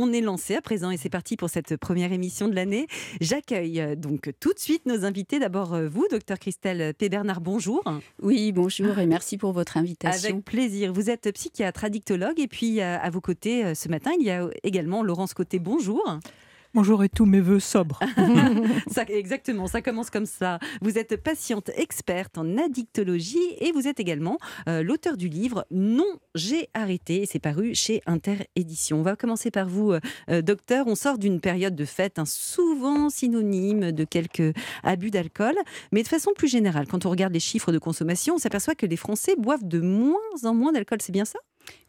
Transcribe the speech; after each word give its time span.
On 0.00 0.12
est 0.12 0.20
lancé 0.20 0.54
à 0.54 0.62
présent 0.62 0.92
et 0.92 0.96
c'est 0.96 1.08
parti 1.08 1.36
pour 1.36 1.50
cette 1.50 1.76
première 1.76 2.12
émission 2.12 2.46
de 2.46 2.54
l'année. 2.54 2.86
J'accueille 3.20 3.80
euh, 3.80 3.96
donc 3.96 4.30
tout 4.38 4.52
de 4.52 4.58
suite 4.60 4.86
nos 4.86 5.04
invités. 5.04 5.40
D'abord 5.40 5.74
euh, 5.74 5.88
vous, 5.88 6.06
docteur 6.08 6.38
Christelle 6.38 6.94
P. 6.94 7.10
bonjour. 7.40 7.82
Oui, 8.22 8.52
bonjour 8.52 8.96
et 9.00 9.06
merci 9.06 9.38
pour 9.38 9.50
votre 9.50 9.76
invitation. 9.76 10.34
Avec 10.34 10.44
plaisir. 10.44 10.92
Vous 10.92 11.10
êtes 11.10 11.32
psychiatre 11.32 11.84
addictologue 11.84 12.38
et 12.38 12.46
puis 12.46 12.80
euh, 12.80 12.96
à 12.96 13.10
vos 13.10 13.20
côtés 13.20 13.74
ce 13.74 13.88
matin, 13.88 14.12
il 14.20 14.24
y 14.24 14.30
a 14.30 14.48
également 14.62 15.02
Laurence 15.02 15.34
Côté. 15.34 15.58
Bonjour. 15.58 16.20
Bonjour 16.74 17.02
et 17.02 17.08
tous 17.08 17.24
mes 17.24 17.40
voeux 17.40 17.60
sobres. 17.60 17.98
exactement, 19.08 19.66
ça 19.66 19.80
commence 19.80 20.10
comme 20.10 20.26
ça. 20.26 20.58
Vous 20.82 20.98
êtes 20.98 21.16
patiente 21.16 21.70
experte 21.74 22.36
en 22.36 22.58
addictologie 22.58 23.38
et 23.58 23.72
vous 23.72 23.88
êtes 23.88 24.00
également 24.00 24.36
euh, 24.68 24.82
l'auteur 24.82 25.16
du 25.16 25.28
livre 25.28 25.64
Non, 25.70 26.18
j'ai 26.34 26.68
arrêté. 26.74 27.24
C'est 27.26 27.38
paru 27.38 27.74
chez 27.74 28.02
Inter 28.04 28.36
Édition. 28.54 28.98
On 28.98 29.02
va 29.02 29.16
commencer 29.16 29.50
par 29.50 29.66
vous, 29.66 29.92
euh, 29.92 30.00
euh, 30.30 30.42
docteur. 30.42 30.86
On 30.88 30.94
sort 30.94 31.16
d'une 31.16 31.40
période 31.40 31.74
de 31.74 31.86
fête, 31.86 32.18
hein, 32.18 32.26
souvent 32.26 33.08
synonyme 33.08 33.90
de 33.90 34.04
quelques 34.04 34.52
abus 34.82 35.10
d'alcool. 35.10 35.54
Mais 35.90 36.02
de 36.02 36.08
façon 36.08 36.32
plus 36.36 36.48
générale, 36.48 36.86
quand 36.86 37.06
on 37.06 37.10
regarde 37.10 37.32
les 37.32 37.40
chiffres 37.40 37.72
de 37.72 37.78
consommation, 37.78 38.34
on 38.34 38.38
s'aperçoit 38.38 38.74
que 38.74 38.86
les 38.86 38.96
Français 38.96 39.36
boivent 39.38 39.66
de 39.66 39.80
moins 39.80 40.18
en 40.44 40.52
moins 40.52 40.72
d'alcool. 40.72 40.98
C'est 41.00 41.12
bien 41.12 41.24
ça? 41.24 41.38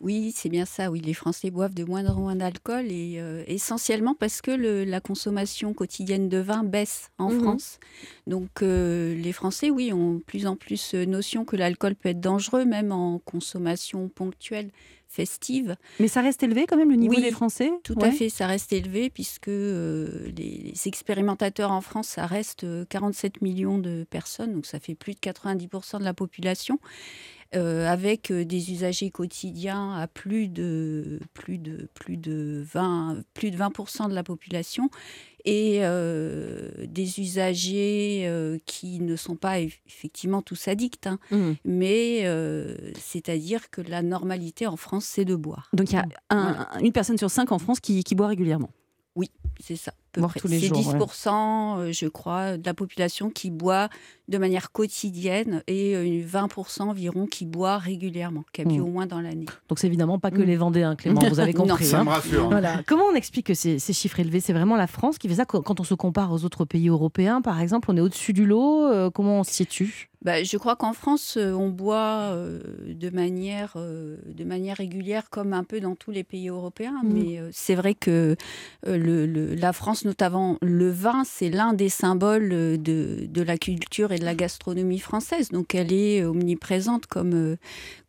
Oui, 0.02 0.32
c'est 0.36 0.50
bien 0.50 0.66
ça. 0.66 0.92
Oui, 0.92 1.02
les 1.02 1.14
Français 1.14 1.52
boivent 1.52 1.74
de 1.74 1.84
moins 1.84 2.06
en 2.08 2.16
moins 2.16 2.36
d'alcool 2.36 2.86
et 2.90 3.16
euh, 3.18 3.44
essentiellement 3.48 4.16
parce 4.16 4.42
que 4.42 4.52
la 4.52 5.02
consommation 5.02 5.74
quotidienne 5.74 6.30
de 6.30 6.38
vin 6.38 6.64
baisse 6.64 7.10
en 7.18 7.30
mmh 7.30 7.40
France. 7.40 7.80
Donc 8.26 8.62
euh, 8.62 9.16
les 9.16 9.34
Français, 9.34 9.70
oui, 9.70 9.92
ont 9.92 10.22
plus 10.26 10.48
en 10.48 10.56
plus 10.56 10.94
notion 10.94 11.44
que 11.44 11.56
l'alcool 11.56 11.96
peut 11.96 12.10
être 12.10 12.22
dangereux, 12.22 12.66
même 12.66 12.92
en 12.92 13.20
consommation 13.20 14.08
ponctuelle 14.10 14.72
festive. 15.10 15.76
Mais 16.00 16.08
ça 16.08 16.22
reste 16.22 16.44
élevé 16.44 16.68
quand 16.68 16.78
même 16.78 16.92
le 16.92 16.96
niveau 16.96 17.20
des 17.20 17.32
Français? 17.32 17.72
Tout 17.84 17.98
à 18.00 18.12
fait, 18.12 18.30
ça 18.30 18.46
reste 18.46 18.72
élevé 18.72 19.10
puisque 19.10 19.48
euh, 19.48 20.32
les, 20.38 20.72
expérimentateurs 20.86 21.72
en 21.72 21.82
France, 21.82 22.08
ça 22.08 22.26
reste 22.26 22.66
47 22.90 23.42
millions 23.42 23.80
de 23.80 24.06
personnes, 24.10 24.54
donc 24.54 24.66
ça 24.66 24.80
fait 24.80 24.96
plus 24.96 25.14
de 25.14 25.20
90% 25.20 26.00
de 26.00 26.04
la 26.04 26.14
population. 26.14 26.80
Euh, 27.56 27.88
avec 27.88 28.30
euh, 28.30 28.46
des 28.46 28.72
usagers 28.72 29.10
quotidiens 29.10 29.96
à 29.96 30.06
plus 30.06 30.48
de, 30.48 31.20
plus 31.34 31.58
de, 31.58 31.90
plus 31.96 32.16
de 32.16 32.64
20, 32.72 33.24
plus 33.34 33.50
de 33.50 33.58
20% 33.58 34.08
de 34.08 34.14
la 34.14 34.24
population 34.24 34.92
et 35.46 35.80
euh, 35.82 36.70
des 36.86 37.20
usagers 37.20 38.60
qui 38.68 39.00
ne 39.00 39.16
sont 39.16 39.36
pas 39.36 39.62
effectivement 39.62 40.44
tous 40.44 40.68
addicts, 40.68 41.08
hein. 41.08 41.18
mmh. 41.32 41.52
mais 41.66 42.26
c'est-à-dire 43.00 43.72
que 43.72 43.82
la 43.82 44.04
normalité 44.04 44.68
en 44.68 44.76
France, 44.76 45.06
c'est 45.06 45.26
de 45.26 45.36
boire. 45.36 45.70
Donc 45.74 45.92
il 45.92 45.96
y 45.96 45.98
a 45.98 46.70
une 46.82 46.92
personne 46.92 47.18
sur 47.18 47.32
cinq 47.32 47.52
en 47.52 47.58
France 47.58 47.80
qui 47.80 48.16
boit 48.16 48.28
régulièrement. 48.28 48.70
Oui, 49.16 49.32
c'est 49.60 49.76
ça. 49.76 49.94
C'est 50.16 50.22
10%, 50.48 51.80
euh, 51.80 51.92
je 51.92 52.08
crois, 52.08 52.58
de 52.58 52.66
la 52.66 52.74
population 52.74 53.30
qui 53.30 53.52
boit 53.52 53.90
de 54.30 54.38
manière 54.38 54.72
quotidienne 54.72 55.64
et 55.68 56.24
20% 56.24 56.82
euh, 56.82 56.84
environ 56.86 57.26
qui 57.26 57.46
boit 57.46 57.78
régulièrement, 57.78 58.46
qui 58.54 58.62
a 58.62 58.64
bu 58.64 58.80
hmm. 58.80 58.84
au 58.84 58.88
moins 58.88 59.08
dans 59.08 59.22
l'année. 59.22 59.46
Donc 59.68 59.80
c'est 59.80 59.88
évidemment 59.88 60.20
pas 60.20 60.32
que 60.32 60.42
hmm. 60.42 60.46
les 60.46 60.56
Vendéens, 60.56 60.96
Clément, 60.98 61.22
vous 61.28 61.40
avez 61.40 61.54
compris. 61.54 61.86
ça 61.86 62.04
me 62.04 62.10
hein. 62.10 62.14
rassure. 62.14 62.50
Voilà. 62.50 62.82
Comment 62.86 63.06
on 63.12 63.16
explique 63.16 63.48
que 63.48 63.54
ces, 63.54 63.80
ces, 63.80 63.94
chiffres 63.94 64.20
élevés 64.20 64.40
C'est 64.40 64.54
vraiment 64.54 64.78
la 64.78 64.88
France 64.88 65.18
qui 65.18 65.28
fait 65.28 65.36
ça? 65.36 65.46
Quand 65.46 65.80
on 65.80 65.84
se 65.84 65.96
compare 65.96 66.32
aux 66.32 66.46
autres 66.46 66.64
pays 66.66 66.90
européens, 66.90 67.42
par 67.42 67.60
exemple 67.60 67.90
On 67.92 67.98
est 67.98 68.02
au-dessus 68.02 68.34
du 68.34 68.46
lot 68.46 68.86
euh, 68.86 69.10
Comment 69.10 69.40
on 69.40 69.44
se 69.44 69.52
situe? 69.52 70.10
Bah, 70.22 70.44
je 70.44 70.58
crois 70.58 70.76
qu'en 70.76 70.92
France, 70.92 71.38
on 71.38 71.70
boit 71.70 72.32
euh, 72.34 72.60
de, 72.86 73.10
manière, 73.10 73.74
euh, 73.78 74.18
de 74.26 74.44
manière 74.44 74.76
régulière, 74.76 75.30
comme 75.30 75.54
un 75.54 75.64
peu 75.64 75.80
dans 75.80 75.96
tous 75.96 76.12
les 76.12 76.26
pays 76.26 76.50
européens. 76.50 77.00
Mmh. 77.04 77.14
Mais 77.14 77.40
c'est 77.52 77.76
vrai 77.76 77.96
que 77.96 78.36
le, 78.86 79.56
la 79.56 79.72
France, 79.72 79.99
notamment 80.06 80.58
le 80.62 80.90
vin, 80.90 81.24
c'est 81.26 81.50
l'un 81.50 81.74
des 81.74 81.90
symboles 81.90 82.50
de, 82.50 82.78
de, 82.78 83.42
la 83.42 83.58
culture 83.58 84.12
et 84.12 84.20
de 84.20 84.26
la 84.26 84.36
gastronomie 84.36 85.00
française. 85.00 85.50
Donc 85.50 85.76
elle 85.76 85.94
est 85.94 86.24
omniprésente, 86.24 87.08
comme, 87.08 87.58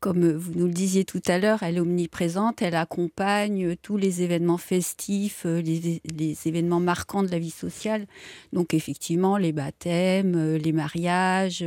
comme 0.00 0.30
vous 0.32 0.52
nous 0.54 0.66
le 0.66 0.72
disiez 0.72 1.04
tout 1.04 1.22
à 1.26 1.38
l'heure, 1.38 1.62
elle 1.62 1.76
est 1.76 1.80
omniprésente, 1.80 2.62
elle 2.62 2.74
accompagne 2.74 3.76
tous 3.76 3.96
les 3.96 4.22
événements 4.22 4.58
festifs, 4.58 5.44
les, 5.44 6.00
les 6.16 6.38
événements 6.46 6.80
marquants 6.80 7.22
de 7.22 7.30
la 7.30 7.38
vie 7.38 7.50
sociale. 7.50 8.06
Donc 8.52 8.74
effectivement, 8.74 9.36
les 9.36 9.52
baptêmes, 9.52 10.56
les 10.56 10.72
mariages 10.72 11.64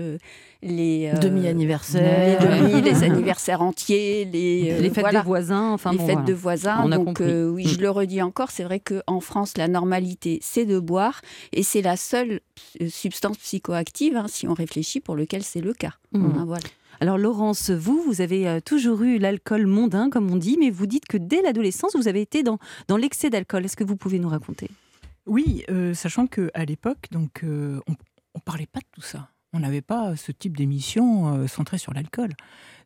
les 0.64 1.12
euh, 1.14 1.18
demi-anniversaires, 1.18 2.64
les, 2.64 2.82
les 2.92 3.04
anniversaires 3.04 3.62
entiers, 3.62 4.26
les, 4.26 4.72
euh, 4.72 4.80
les 4.80 4.90
fêtes 4.90 5.14
de 5.14 5.20
voisins, 5.20 5.72
enfin 5.72 5.92
les 5.92 6.00
fêtes 6.00 6.26
de 6.26 6.34
voisins. 6.34 6.88
Donc 6.88 7.22
euh, 7.22 7.50
oui, 7.50 7.66
je 7.68 7.78
mm. 7.78 7.82
le 7.82 7.90
redis 7.90 8.22
encore, 8.22 8.52
c'est 8.52 8.64
vrai 8.64 8.80
qu'en 8.80 9.20
France, 9.20 9.58
la 9.58 9.68
normalité, 9.68 10.40
c'est 10.42 10.66
de 10.66 10.80
boire 10.80 11.22
et 11.52 11.64
c'est 11.64 11.82
la 11.82 11.98
seule 11.98 12.40
substance 12.88 13.38
psychoactive, 13.38 14.18
hein, 14.18 14.26
si 14.28 14.48
on 14.48 14.54
réfléchit, 14.54 15.00
pour 15.00 15.16
lequel 15.16 15.44
c'est 15.44 15.62
le 15.62 15.74
cas. 15.74 15.94
Mm. 16.14 16.26
Hein, 16.26 16.44
voilà. 16.48 16.64
Alors 17.04 17.18
Laurence, 17.18 17.70
vous, 17.70 18.02
vous 18.02 18.22
avez 18.22 18.62
toujours 18.62 19.02
eu 19.02 19.18
l'alcool 19.18 19.68
mondain, 19.68 20.10
comme 20.10 20.32
on 20.32 20.38
dit, 20.38 20.56
mais 20.58 20.70
vous 20.70 20.86
dites 20.88 21.06
que 21.06 21.18
dès 21.18 21.42
l'adolescence, 21.42 21.98
vous 21.98 22.08
avez 22.08 22.22
été 22.22 22.44
dans, 22.44 22.60
dans 22.88 22.96
l'excès 22.96 23.30
d'alcool. 23.30 23.66
Est-ce 23.66 23.76
que 23.76 23.84
vous 23.84 23.98
pouvez 23.98 24.20
nous 24.20 24.30
raconter? 24.30 24.70
Oui, 25.26 25.66
sachant 25.94 26.28
qu'à 26.28 26.64
l'époque, 26.66 27.08
donc 27.12 27.42
on 27.44 27.48
ne 27.92 28.42
parlait 28.46 28.68
pas 28.68 28.80
de 28.80 28.86
tout 28.94 29.02
ça 29.02 29.28
on 29.54 29.60
n'avait 29.60 29.82
pas 29.82 30.16
ce 30.16 30.32
type 30.32 30.58
d'émission 30.58 31.36
euh, 31.36 31.48
centrée 31.48 31.78
sur 31.78 31.94
l'alcool. 31.94 32.32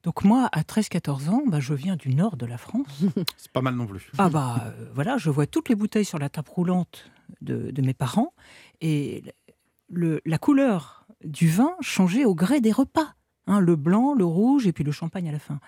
Donc 0.03 0.23
moi, 0.23 0.49
à 0.51 0.61
13-14 0.61 1.29
ans, 1.29 1.43
bah, 1.47 1.59
je 1.59 1.73
viens 1.73 1.95
du 1.95 2.13
nord 2.13 2.35
de 2.37 2.45
la 2.45 2.57
France. 2.57 3.03
C'est 3.37 3.51
pas 3.51 3.61
mal 3.61 3.75
non 3.75 3.87
plus. 3.87 4.11
Ah 4.17 4.29
bah 4.29 4.65
euh, 4.65 4.89
voilà, 4.93 5.17
je 5.17 5.29
vois 5.29 5.47
toutes 5.47 5.69
les 5.69 5.75
bouteilles 5.75 6.05
sur 6.05 6.19
la 6.19 6.29
table 6.29 6.49
roulante 6.49 7.09
de, 7.41 7.81
mes 7.81 7.93
parents 7.93 8.33
et 8.81 9.23
le, 9.89 10.21
la 10.25 10.37
couleur 10.37 11.05
du 11.23 11.47
vin 11.47 11.71
changeait 11.81 12.25
au 12.25 12.35
gré 12.35 12.61
des 12.61 12.71
repas. 12.71 13.13
Hein, 13.47 13.59
le 13.59 13.75
blanc, 13.75 14.13
le 14.13 14.25
rouge 14.25 14.67
et 14.67 14.73
puis 14.73 14.83
le 14.83 14.91
champagne 14.91 15.29
à 15.29 15.31
la 15.31 15.39
fin. 15.39 15.59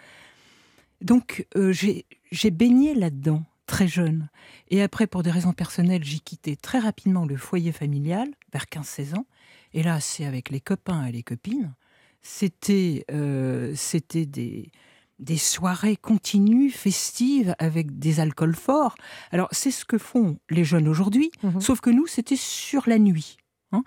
Donc 1.01 1.47
euh, 1.55 1.71
j'ai 1.71 2.51
baigné 2.51 2.93
là-dedans 2.93 3.43
très 3.65 3.87
jeune. 3.87 4.29
Et 4.69 4.81
après, 4.81 5.07
pour 5.07 5.23
des 5.23 5.31
raisons 5.31 5.53
personnelles, 5.53 6.03
j'ai 6.03 6.19
quitté 6.19 6.55
très 6.55 6.79
rapidement 6.79 7.25
le 7.25 7.37
foyer 7.37 7.71
familial, 7.71 8.27
vers 8.51 8.65
15-16 8.65 9.15
ans. 9.15 9.25
Et 9.73 9.83
là, 9.83 9.99
c'est 9.99 10.25
avec 10.25 10.49
les 10.49 10.59
copains 10.59 11.05
et 11.05 11.11
les 11.11 11.23
copines. 11.23 11.73
C'était 12.21 13.05
euh, 13.11 13.73
c'était 13.75 14.25
des, 14.25 14.71
des 15.19 15.37
soirées 15.37 15.97
continues, 15.97 16.71
festives, 16.71 17.55
avec 17.59 17.99
des 17.99 18.19
alcools 18.19 18.55
forts. 18.55 18.95
Alors, 19.31 19.47
c'est 19.51 19.71
ce 19.71 19.85
que 19.85 19.97
font 19.97 20.37
les 20.49 20.63
jeunes 20.63 20.87
aujourd'hui, 20.87 21.31
mhm. 21.43 21.61
sauf 21.61 21.79
que 21.81 21.89
nous, 21.89 22.07
c'était 22.07 22.35
sur 22.35 22.89
la 22.89 22.97
nuit. 22.97 23.37
Hein. 23.71 23.83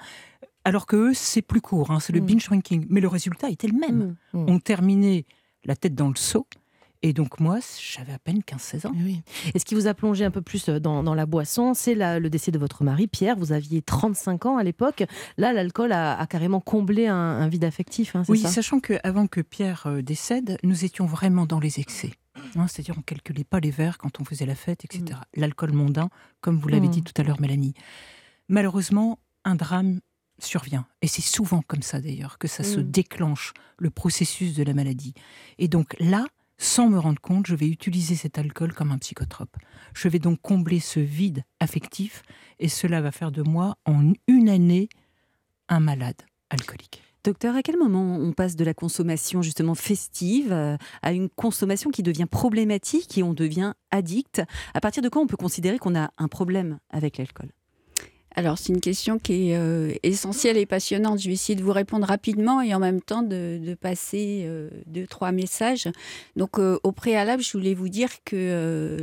Alors 0.64 0.86
que 0.86 0.96
eux, 0.96 1.14
c'est 1.14 1.42
plus 1.42 1.60
court, 1.60 1.90
hein, 1.90 2.00
c'est 2.00 2.12
le 2.12 2.20
mhm. 2.20 2.26
binge 2.26 2.46
drinking. 2.46 2.86
Mais 2.88 3.00
le 3.00 3.08
résultat 3.08 3.50
était 3.50 3.68
le 3.68 3.78
même. 3.78 4.16
Mhm. 4.32 4.46
On 4.48 4.58
terminait 4.58 5.26
la 5.64 5.76
tête 5.76 5.94
dans 5.94 6.08
le 6.08 6.16
seau, 6.16 6.46
et 7.02 7.12
donc 7.12 7.40
moi, 7.40 7.58
j'avais 7.80 8.12
à 8.12 8.18
peine 8.18 8.40
15-16 8.40 8.86
ans. 8.86 8.92
Oui. 8.94 9.22
Et 9.54 9.58
ce 9.58 9.64
qui 9.64 9.74
vous 9.74 9.88
a 9.88 9.94
plongé 9.94 10.24
un 10.24 10.30
peu 10.30 10.40
plus 10.40 10.68
euh, 10.68 10.78
dans, 10.78 11.14
la 11.14 11.26
boisson, 11.26 11.74
c'est 11.74 11.94
le 11.94 12.28
décès 12.28 12.52
de 12.52 12.58
votre 12.58 12.84
mari, 12.84 13.08
Pierre. 13.08 13.36
Vous 13.36 13.52
aviez 13.52 13.82
35 13.82 14.46
ans 14.46 14.56
à 14.56 14.62
l'époque. 14.62 15.02
Là, 15.36 15.52
l'alcool 15.52 15.92
a, 15.92 16.24
carrément 16.26 16.60
comblé 16.60 17.08
un, 17.08 17.48
vide 17.48 17.64
affectif. 17.64 18.14
Hein, 18.14 18.22
oui, 18.28 18.38
sachant 18.38 18.78
qu'avant 18.78 19.26
que 19.26 19.40
Pierre 19.40 19.86
euh, 19.86 20.00
décède, 20.00 20.58
nous 20.62 20.84
étions 20.84 21.06
vraiment 21.06 21.44
dans 21.44 21.58
les 21.58 21.80
excès. 21.80 22.12
Hein, 22.56 22.66
c'est-à-dire 22.68 22.94
on 22.96 23.02
calculait 23.02 23.44
pas 23.44 23.60
les 23.60 23.70
verres 23.70 23.98
quand 23.98 24.20
on 24.20 24.24
faisait 24.24 24.46
la 24.46 24.54
fête, 24.54 24.84
etc. 24.84 25.04
Mm. 25.04 25.40
L'alcool 25.40 25.72
mondain, 25.72 26.08
comme 26.40 26.56
vous 26.56 26.68
l'avez 26.68 26.86
mm. 26.86 26.92
dit 26.92 27.02
tout 27.02 27.20
à 27.20 27.24
l'heure, 27.24 27.40
Mélanie. 27.40 27.74
Malheureusement, 28.48 29.18
un 29.44 29.56
drame 29.56 30.00
survient. 30.38 30.86
Et 31.02 31.06
c'est 31.06 31.22
souvent 31.22 31.62
comme 31.66 31.82
ça 31.82 32.00
d'ailleurs 32.00 32.38
que 32.38 32.48
ça 32.48 32.64
se 32.64 32.80
mm. 32.80 32.90
déclenche, 32.90 33.52
le 33.78 33.90
processus 33.90 34.54
de 34.54 34.62
la 34.62 34.74
maladie. 34.74 35.14
Et 35.58 35.68
donc 35.68 35.94
là, 35.98 36.26
sans 36.58 36.88
me 36.88 36.98
rendre 36.98 37.20
compte, 37.20 37.46
je 37.46 37.54
vais 37.54 37.68
utiliser 37.68 38.14
cet 38.14 38.38
alcool 38.38 38.72
comme 38.72 38.92
un 38.92 38.98
psychotrope. 38.98 39.56
Je 39.94 40.08
vais 40.08 40.18
donc 40.18 40.40
combler 40.40 40.80
ce 40.80 41.00
vide 41.00 41.44
affectif 41.60 42.22
et 42.58 42.68
cela 42.68 43.00
va 43.00 43.10
faire 43.10 43.32
de 43.32 43.42
moi, 43.42 43.76
en 43.84 44.12
une 44.28 44.48
année, 44.48 44.88
un 45.68 45.80
malade 45.80 46.22
alcoolique. 46.50 47.02
Docteur, 47.24 47.54
à 47.54 47.62
quel 47.62 47.76
moment 47.76 48.16
on 48.16 48.32
passe 48.32 48.56
de 48.56 48.64
la 48.64 48.74
consommation 48.74 49.42
justement 49.42 49.76
festive 49.76 50.52
euh, 50.52 50.76
à 51.02 51.12
une 51.12 51.28
consommation 51.28 51.90
qui 51.90 52.02
devient 52.02 52.26
problématique 52.28 53.16
et 53.16 53.22
on 53.22 53.32
devient 53.32 53.74
addict? 53.92 54.42
À 54.74 54.80
partir 54.80 55.02
de 55.04 55.08
quand 55.08 55.20
on 55.20 55.28
peut 55.28 55.36
considérer 55.36 55.78
qu'on 55.78 55.94
a 55.94 56.10
un 56.18 56.28
problème 56.28 56.78
avec 56.90 57.18
l'alcool? 57.18 57.50
Alors, 58.34 58.58
c'est 58.58 58.72
une 58.72 58.80
question 58.80 59.18
qui 59.18 59.50
est 59.50 59.56
euh, 59.56 59.92
essentielle 60.02 60.56
et 60.56 60.66
passionnante. 60.66 61.20
Je 61.20 61.28
vais 61.28 61.34
essayer 61.34 61.54
de 61.54 61.62
vous 61.62 61.72
répondre 61.72 62.06
rapidement 62.06 62.62
et 62.62 62.74
en 62.74 62.78
même 62.78 63.00
temps 63.00 63.22
de, 63.22 63.76
passer 63.80 64.44
euh, 64.46 64.70
deux, 64.86 65.06
trois 65.06 65.32
messages. 65.32 65.88
Donc, 66.36 66.58
euh, 66.58 66.78
au 66.82 66.92
préalable, 66.92 67.42
je 67.42 67.52
voulais 67.52 67.74
vous 67.74 67.88
dire 67.88 68.10
que 68.24 68.96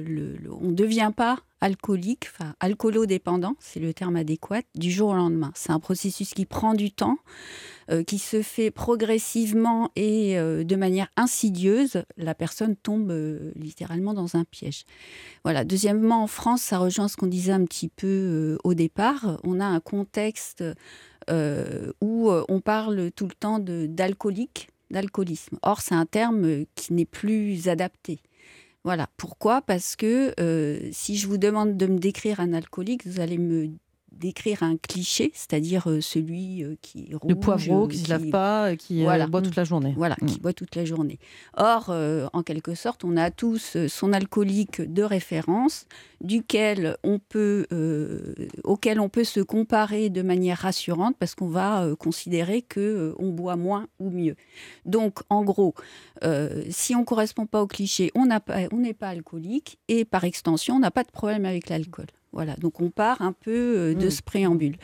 on 0.62 0.68
ne 0.68 0.74
devient 0.74 1.12
pas 1.16 1.40
alcoolique, 1.62 2.28
enfin 2.32 2.54
alcoolodépendant, 2.60 3.56
c'est 3.60 3.80
le 3.80 3.94
terme 3.94 4.16
adéquat, 4.16 4.62
du 4.76 4.92
jour 4.92 5.10
au 5.10 5.16
lendemain. 5.16 5.52
C'est 5.56 5.72
un 5.72 5.80
processus 5.80 6.34
qui 6.34 6.46
prend 6.46 6.74
du 6.74 6.92
temps. 6.92 7.18
Qui 8.06 8.20
se 8.20 8.42
fait 8.42 8.72
progressivement 8.72 9.92
et 9.96 10.36
de 10.36 10.76
manière 10.76 11.08
insidieuse, 11.18 12.04
la 12.18 12.36
personne 12.36 12.76
tombe 12.76 13.12
littéralement 13.56 14.14
dans 14.14 14.36
un 14.36 14.44
piège. 14.44 14.86
Voilà. 15.44 15.64
Deuxièmement, 15.64 16.24
en 16.24 16.28
France, 16.28 16.62
ça 16.62 16.78
rejoint 16.78 17.08
ce 17.08 17.18
qu'on 17.18 17.28
disait 17.28 17.52
un 17.52 17.66
petit 17.66 17.90
peu 17.90 18.58
au 18.64 18.74
départ. 18.74 19.40
On 19.44 19.60
a 19.60 19.66
un 19.66 19.80
contexte 19.80 20.64
où 21.30 22.32
on 22.32 22.62
parle 22.62 23.12
tout 23.12 23.28
le 23.28 23.36
temps 23.36 23.60
d'alcoolique, 23.60 24.70
d'alcoolisme. 24.92 25.58
Or, 25.62 25.82
c'est 25.82 25.96
un 25.96 26.06
terme 26.06 26.66
qui 26.76 26.94
n'est 26.94 27.06
plus 27.06 27.68
adapté. 27.68 28.20
Voilà. 28.84 29.08
Pourquoi? 29.18 29.62
Parce 29.62 29.96
que 29.96 30.34
euh, 30.40 30.80
si 30.92 31.18
je 31.18 31.28
vous 31.28 31.38
demande 31.38 31.78
de 31.78 31.86
me 31.86 32.00
décrire 32.00 32.40
un 32.40 32.54
alcoolique, 32.54 33.06
vous 33.06 33.20
allez 33.20 33.38
me 33.38 33.70
décrire 34.12 34.64
un 34.64 34.78
cliché, 34.78 35.32
c'est-à-dire 35.34 35.90
euh, 35.90 36.02
celui 36.02 36.64
euh, 36.64 36.76
qui 36.82 37.14
rouge, 37.14 37.30
le 37.30 37.36
poivreau, 37.36 37.88
qui, 37.88 38.00
ne 38.00 38.06
se 38.06 38.10
lave 38.10 38.30
pas, 38.30 38.76
qui 38.76 39.04
boit 39.04 39.42
toute 39.42 39.56
la 39.56 39.64
journée. 39.64 39.94
Voilà, 39.96 40.16
qui 40.16 40.36
mm. 40.36 40.42
boit 40.42 40.54
toute 40.54 40.76
la 40.76 40.86
journée. 40.86 41.20
Or, 41.58 41.94
en 42.34 42.44
quelque 42.44 42.76
sorte, 42.76 43.04
on 43.04 43.18
a 43.18 43.32
tous 43.32 43.78
son 43.88 44.14
alcoolique 44.14 44.82
de 44.82 45.04
référence, 45.04 45.86
duquel 46.22 46.98
on 47.04 47.20
peut, 47.20 47.66
auquel 48.64 49.00
on 49.00 49.10
peut 49.10 49.24
se 49.24 49.40
comparer 49.40 50.10
de 50.10 50.22
manière 50.22 50.60
rassurante, 50.60 51.16
parce 51.18 51.36
qu'on 51.36 51.48
va 51.48 51.88
considérer 51.98 52.62
que 52.62 53.16
on 53.20 53.30
boit 53.30 53.56
moins 53.56 53.88
ou 54.00 54.10
mieux. 54.10 54.36
Donc, 54.86 55.20
en 55.30 55.44
gros, 55.44 55.74
si 56.70 56.96
on 56.96 57.04
correspond 57.04 57.46
pas 57.46 57.62
au 57.62 57.68
cliché, 57.68 58.12
on 58.16 58.26
n'est 58.26 58.94
pas 58.94 59.10
alcoolique, 59.10 59.80
et 59.88 60.06
par 60.06 60.24
extension, 60.24 60.76
on 60.76 60.80
n'a 60.80 60.92
pas 60.92 61.04
de 61.04 61.12
problème 61.12 61.46
avec 61.46 61.70
l'alcool. 61.70 62.08
Voilà, 62.32 62.56
donc 62.56 62.80
on 62.80 62.92
part 62.92 63.22
un 63.22 63.34
peu 63.34 63.52
euh, 63.52 63.96
de 63.96 64.08
mmh. 64.08 64.12
ce 64.12 64.22
préambule. 64.22 64.76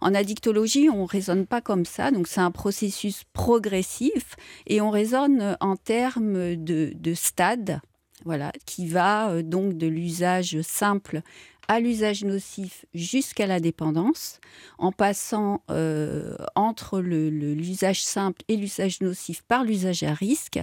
En 0.00 0.14
addictologie, 0.14 0.90
on 0.90 1.06
raisonne 1.06 1.46
pas 1.46 1.62
comme 1.62 1.86
ça, 1.86 2.10
donc 2.10 2.28
c'est 2.28 2.40
un 2.40 2.50
processus 2.50 3.24
progressif 3.32 4.36
et 4.66 4.80
on 4.80 4.90
raisonne 4.90 5.56
en 5.60 5.76
termes 5.76 6.56
de, 6.56 6.92
de 6.94 7.14
stade, 7.14 7.80
voilà, 8.26 8.52
qui 8.66 8.86
va 8.86 9.30
euh, 9.30 9.42
donc 9.42 9.78
de 9.78 9.86
l'usage 9.86 10.60
simple 10.60 11.22
à 11.70 11.78
l'usage 11.78 12.24
nocif 12.24 12.84
jusqu'à 12.94 13.46
la 13.46 13.60
dépendance, 13.60 14.40
en 14.78 14.90
passant 14.90 15.62
euh, 15.70 16.34
entre 16.56 16.98
l'usage 16.98 18.02
simple 18.02 18.42
et 18.48 18.56
l'usage 18.56 19.00
nocif 19.00 19.42
par 19.42 19.62
l'usage 19.62 20.02
à 20.02 20.12
risque, 20.12 20.58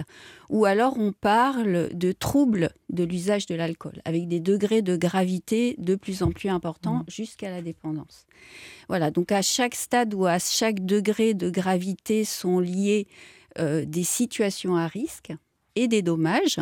ou 0.50 0.66
alors 0.66 0.98
on 0.98 1.12
parle 1.12 1.88
de 1.94 2.12
troubles 2.12 2.74
de 2.90 3.04
l'usage 3.04 3.46
de 3.46 3.54
l'alcool, 3.54 4.02
avec 4.04 4.28
des 4.28 4.38
degrés 4.38 4.82
de 4.82 4.96
gravité 4.96 5.76
de 5.78 5.94
plus 5.94 6.22
en 6.22 6.30
plus 6.30 6.50
importants 6.50 6.96
mmh. 6.98 7.04
jusqu'à 7.08 7.48
la 7.48 7.62
dépendance. 7.62 8.26
Voilà, 8.88 9.10
donc 9.10 9.32
à 9.32 9.40
chaque 9.40 9.76
stade 9.76 10.12
ou 10.12 10.26
à 10.26 10.38
chaque 10.38 10.84
degré 10.84 11.32
de 11.32 11.48
gravité 11.48 12.26
sont 12.26 12.60
liées 12.60 13.06
euh, 13.58 13.86
des 13.86 14.04
situations 14.04 14.76
à 14.76 14.86
risque 14.86 15.32
et 15.74 15.88
des 15.88 16.02
dommages 16.02 16.60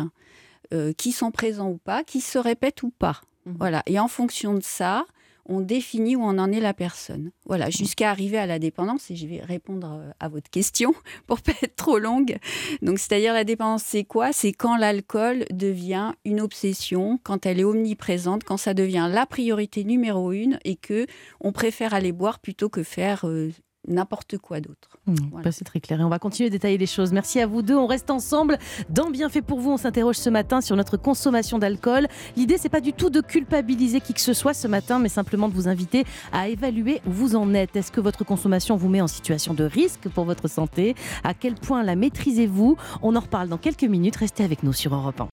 euh, 0.73 0.93
qui 0.93 1.11
sont 1.11 1.31
présents 1.31 1.69
ou 1.69 1.77
pas, 1.77 2.05
qui 2.05 2.21
se 2.21 2.37
répètent 2.37 2.83
ou 2.83 2.91
pas. 2.91 3.19
Mhm. 3.47 3.55
Voilà. 3.57 3.83
Et 3.85 3.99
en 3.99 4.07
fonction 4.07 4.53
de 4.53 4.63
ça, 4.63 5.05
on 5.49 5.61
définit 5.61 6.15
où 6.17 6.23
on 6.23 6.37
en 6.37 6.51
est 6.51 6.59
la 6.59 6.73
personne. 6.73 7.31
Voilà, 7.45 7.69
jusqu'à 7.69 8.09
arriver 8.11 8.37
à 8.37 8.45
la 8.45 8.59
dépendance. 8.59 9.09
Et 9.09 9.15
je 9.15 9.25
vais 9.27 9.39
répondre 9.39 9.99
euh, 10.01 10.11
à 10.19 10.27
votre 10.27 10.49
question 10.49 10.93
pour 11.27 11.41
pas 11.41 11.53
être 11.61 11.75
trop 11.75 11.99
longue. 11.99 12.37
Donc, 12.81 12.99
c'est-à-dire 12.99 13.33
la 13.33 13.45
dépendance, 13.45 13.83
c'est 13.83 14.03
quoi? 14.03 14.33
C'est 14.33 14.51
quand 14.51 14.75
l'alcool 14.75 15.45
devient 15.51 16.11
une 16.25 16.41
obsession, 16.41 17.19
quand 17.23 17.45
elle 17.45 17.59
est 17.61 17.63
omniprésente, 17.63 18.43
quand 18.43 18.57
ça 18.57 18.73
devient 18.73 19.09
la 19.09 19.25
priorité 19.25 19.85
numéro 19.85 20.33
une 20.33 20.59
et 20.65 20.75
que 20.75 21.07
on 21.39 21.51
préfère 21.51 21.93
aller 21.93 22.11
boire 22.11 22.39
plutôt 22.39 22.69
que 22.69 22.83
faire 22.83 23.25
euh, 23.25 23.51
n'importe 23.87 24.37
quoi 24.37 24.59
d'autre. 24.59 24.97
Mmh, 25.05 25.15
bah, 25.43 25.51
c'est 25.51 25.65
très 25.65 25.79
clair. 25.79 25.99
Et 25.99 26.03
on 26.03 26.09
va 26.09 26.19
continuer 26.19 26.47
à 26.47 26.49
détailler 26.49 26.77
les 26.77 26.85
choses. 26.85 27.11
Merci 27.11 27.39
à 27.39 27.47
vous 27.47 27.61
deux. 27.61 27.75
On 27.75 27.87
reste 27.87 28.09
ensemble. 28.09 28.57
Dans 28.89 29.09
Bien 29.09 29.29
fait 29.29 29.41
pour 29.41 29.59
vous, 29.59 29.71
on 29.71 29.77
s'interroge 29.77 30.17
ce 30.17 30.29
matin 30.29 30.61
sur 30.61 30.75
notre 30.75 30.97
consommation 30.97 31.57
d'alcool. 31.57 32.07
L'idée, 32.35 32.57
c'est 32.57 32.69
pas 32.69 32.81
du 32.81 32.93
tout 32.93 33.09
de 33.09 33.21
culpabiliser 33.21 34.01
qui 34.01 34.13
que 34.13 34.21
ce 34.21 34.33
soit 34.33 34.53
ce 34.53 34.67
matin, 34.67 34.99
mais 34.99 35.09
simplement 35.09 35.49
de 35.49 35.53
vous 35.53 35.67
inviter 35.67 36.05
à 36.31 36.49
évaluer 36.49 37.01
où 37.07 37.11
vous 37.11 37.35
en 37.35 37.53
êtes. 37.53 37.75
Est-ce 37.75 37.91
que 37.91 38.01
votre 38.01 38.23
consommation 38.23 38.75
vous 38.75 38.89
met 38.89 39.01
en 39.01 39.07
situation 39.07 39.53
de 39.53 39.63
risque 39.63 40.09
pour 40.09 40.25
votre 40.25 40.47
santé? 40.47 40.95
À 41.23 41.33
quel 41.33 41.55
point 41.55 41.83
la 41.83 41.95
maîtrisez-vous? 41.95 42.77
On 43.01 43.15
en 43.15 43.19
reparle 43.21 43.47
dans 43.49 43.57
quelques 43.57 43.83
minutes. 43.83 44.17
Restez 44.17 44.43
avec 44.43 44.63
nous 44.63 44.73
sur 44.73 44.93
Europe 44.93 45.21
1. 45.21 45.29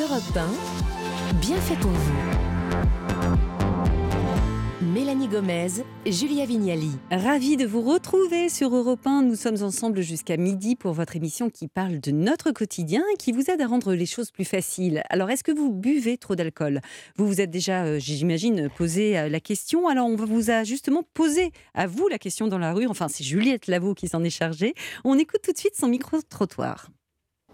Europe 0.00 0.36
1, 0.36 1.36
bien 1.40 1.56
fait 1.56 1.76
pour 1.76 1.90
vous. 1.90 2.59
Mélanie 4.92 5.28
Gomez, 5.28 5.84
Julia 6.04 6.46
Vignali. 6.46 6.90
Ravi 7.12 7.56
de 7.56 7.64
vous 7.64 7.80
retrouver 7.80 8.48
sur 8.48 8.74
Europe 8.74 9.06
1. 9.06 9.22
Nous 9.22 9.36
sommes 9.36 9.62
ensemble 9.62 10.00
jusqu'à 10.00 10.36
midi 10.36 10.74
pour 10.74 10.94
votre 10.94 11.14
émission 11.14 11.48
qui 11.48 11.68
parle 11.68 12.00
de 12.00 12.10
notre 12.10 12.50
quotidien 12.50 13.04
et 13.12 13.16
qui 13.16 13.30
vous 13.30 13.52
aide 13.52 13.60
à 13.60 13.68
rendre 13.68 13.94
les 13.94 14.06
choses 14.06 14.32
plus 14.32 14.44
faciles. 14.44 15.04
Alors, 15.08 15.30
est-ce 15.30 15.44
que 15.44 15.52
vous 15.52 15.70
buvez 15.70 16.18
trop 16.18 16.34
d'alcool? 16.34 16.80
Vous 17.14 17.28
vous 17.28 17.40
êtes 17.40 17.50
déjà, 17.50 17.84
euh, 17.84 17.98
j'imagine, 18.00 18.68
posé 18.68 19.16
euh, 19.16 19.28
la 19.28 19.38
question. 19.38 19.86
Alors, 19.86 20.08
on 20.08 20.16
vous 20.16 20.50
a 20.50 20.64
justement 20.64 21.04
posé 21.14 21.52
à 21.74 21.86
vous 21.86 22.08
la 22.08 22.18
question 22.18 22.48
dans 22.48 22.58
la 22.58 22.72
rue. 22.72 22.88
Enfin, 22.88 23.06
c'est 23.06 23.22
Juliette 23.22 23.68
Lavaux 23.68 23.94
qui 23.94 24.08
s'en 24.08 24.24
est 24.24 24.30
chargée. 24.30 24.74
On 25.04 25.16
écoute 25.16 25.42
tout 25.44 25.52
de 25.52 25.58
suite 25.58 25.76
son 25.76 25.86
micro-trottoir. 25.86 26.88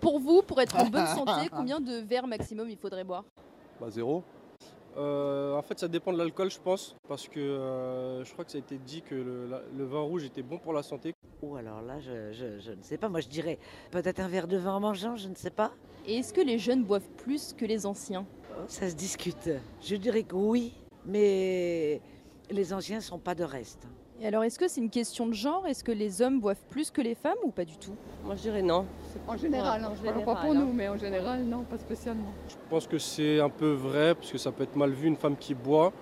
Pour 0.00 0.20
vous, 0.20 0.40
pour 0.40 0.58
être 0.62 0.76
en 0.76 0.86
bonne 0.88 1.06
santé, 1.06 1.48
combien 1.52 1.80
de 1.80 1.98
verres 1.98 2.28
maximum 2.28 2.70
il 2.70 2.78
faudrait 2.78 3.04
boire? 3.04 3.24
Bah 3.78 3.90
zéro. 3.90 4.24
Euh, 4.96 5.54
en 5.54 5.62
fait, 5.62 5.78
ça 5.78 5.88
dépend 5.88 6.12
de 6.12 6.18
l'alcool, 6.18 6.50
je 6.50 6.58
pense, 6.58 6.96
parce 7.08 7.28
que 7.28 7.38
euh, 7.38 8.24
je 8.24 8.32
crois 8.32 8.44
que 8.44 8.52
ça 8.52 8.58
a 8.58 8.60
été 8.60 8.78
dit 8.78 9.02
que 9.02 9.14
le, 9.14 9.84
vin 9.84 10.00
rouge 10.00 10.24
était 10.24 10.42
bon 10.42 10.58
pour 10.58 10.72
la 10.72 10.82
santé. 10.82 11.14
Ou 11.42 11.56
alors 11.56 11.82
là, 11.82 12.00
je, 12.00 12.70
ne 12.70 12.82
sais 12.82 12.96
pas. 12.96 13.08
Moi, 13.08 13.20
je 13.20 13.28
dirais 13.28 13.58
peut-être 13.90 14.20
un 14.20 14.28
verre 14.28 14.48
de 14.48 14.56
vin 14.56 14.74
en 14.74 14.80
mangeant, 14.80 15.16
je 15.16 15.28
ne 15.28 15.34
sais 15.34 15.50
pas. 15.50 15.72
Et 16.06 16.18
est-ce 16.18 16.32
que 16.32 16.40
les 16.40 16.58
jeunes 16.58 16.84
boivent 16.84 17.10
plus 17.18 17.52
que 17.52 17.64
les 17.64 17.84
anciens? 17.84 18.26
Ça 18.68 18.88
se 18.88 18.94
discute. 18.94 19.50
Je 19.82 19.96
dirais 19.96 20.22
que 20.22 20.34
oui, 20.34 20.72
mais 21.04 22.00
les 22.50 22.72
anciens 22.72 23.00
sont 23.00 23.18
pas 23.18 23.34
de 23.34 23.44
reste. 23.44 23.86
Et 24.20 24.26
alors, 24.26 24.44
est-ce 24.44 24.58
que 24.58 24.66
c'est 24.66 24.80
une 24.80 24.90
question 24.90 25.26
de 25.26 25.34
genre? 25.34 25.66
Est-ce 25.66 25.84
que 25.84 25.92
les 25.92 26.22
hommes 26.22 26.40
boivent 26.40 26.64
plus 26.70 26.90
que 26.90 27.02
les 27.02 27.14
femmes 27.14 27.36
ou 27.44 27.50
pas 27.50 27.66
du 27.66 27.76
tout? 27.76 27.94
Moi, 28.24 28.34
je 28.34 28.42
dirais 28.42 28.62
non. 28.62 28.86
En 29.28 29.36
général, 29.36 29.84
en 29.84 29.94
général 29.94 30.24
pas 30.24 30.36
pour 30.36 30.54
nous, 30.54 30.72
mais 30.72 30.88
en 30.88 30.96
général, 30.96 31.44
non, 31.44 31.64
pas 31.64 31.76
spécialement. 31.76 32.32
Je 32.48 32.54
pense 32.70 32.86
que 32.86 32.98
c'est 32.98 33.40
un 33.40 33.50
peu 33.50 33.72
vrai, 33.72 34.14
parce 34.14 34.32
que 34.32 34.38
ça 34.38 34.52
peut 34.52 34.62
être 34.62 34.76
mal 34.76 34.90
vu 34.90 35.06
une 35.06 35.16
femme 35.16 35.36
qui 35.36 35.54
boit, 35.54 35.92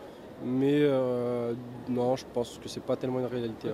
mais 0.45 0.79
euh, 0.81 1.55
non, 1.89 2.15
je 2.15 2.25
pense 2.33 2.59
que 2.63 2.69
c'est 2.69 2.85
pas 2.85 2.97
tellement 2.97 3.19
une 3.19 3.27
réalité. 3.27 3.71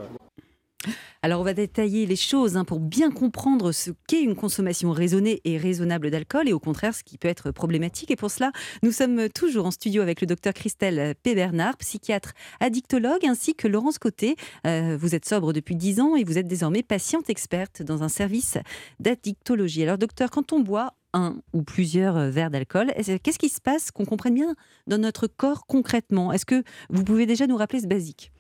Alors 1.23 1.43
on 1.43 1.45
va 1.45 1.53
détailler 1.53 2.07
les 2.07 2.17
choses 2.17 2.57
hein, 2.57 2.65
pour 2.65 2.81
bien 2.81 3.11
comprendre 3.11 3.73
ce 3.73 3.91
qu'est 4.09 4.23
une 4.23 4.35
consommation 4.35 4.91
raisonnée 4.91 5.43
et 5.45 5.59
raisonnable 5.59 6.11
d'alcool 6.11 6.49
et 6.49 6.55
au 6.55 6.59
contraire 6.59 6.95
ce 6.95 7.05
qui 7.05 7.19
peut 7.19 7.29
être 7.29 7.51
problématique. 7.51 8.11
Et 8.11 8.17
pour 8.17 8.31
cela, 8.31 8.53
nous 8.83 8.91
sommes 8.91 9.29
toujours 9.29 9.67
en 9.67 9.71
studio 9.71 10.01
avec 10.01 10.23
le 10.23 10.27
docteur 10.27 10.55
Christelle 10.55 11.15
P. 11.23 11.35
Bernard, 11.35 11.77
psychiatre 11.77 12.33
addictologue, 12.61 13.27
ainsi 13.27 13.55
que 13.55 13.69
Laurence 13.69 13.99
Côté. 13.99 14.37
Euh, 14.67 14.97
vous 14.99 15.15
êtes 15.15 15.29
sobre 15.29 15.53
depuis 15.53 15.77
10 15.77 16.01
ans 16.01 16.17
et 16.17 16.25
vous 16.25 16.39
êtes 16.39 16.49
désormais 16.49 16.83
patiente 16.83 17.29
experte 17.29 17.83
dans 17.83 18.03
un 18.03 18.09
service 18.09 18.57
d'addictologie. 18.99 19.83
Alors 19.83 19.99
docteur, 19.99 20.31
quand 20.31 20.55
on 20.55 20.61
boit 20.61 20.95
un 21.13 21.37
ou 21.53 21.63
plusieurs 21.63 22.17
euh, 22.17 22.31
verres 22.31 22.51
d'alcool. 22.51 22.93
Qu'est-ce 23.23 23.39
qui 23.39 23.49
se 23.49 23.61
passe 23.61 23.91
qu'on 23.91 24.05
comprenne 24.05 24.35
bien 24.35 24.55
dans 24.87 24.99
notre 24.99 25.27
corps 25.27 25.67
concrètement? 25.67 26.33
Est-ce 26.33 26.47
que 26.47 26.63
vous 26.89 27.05
pouvez 27.05 27.27
déjà 27.27 27.47
nous 27.47 27.57
rappeler 27.57 27.81
ce 27.81 27.89
basique? 27.89 28.33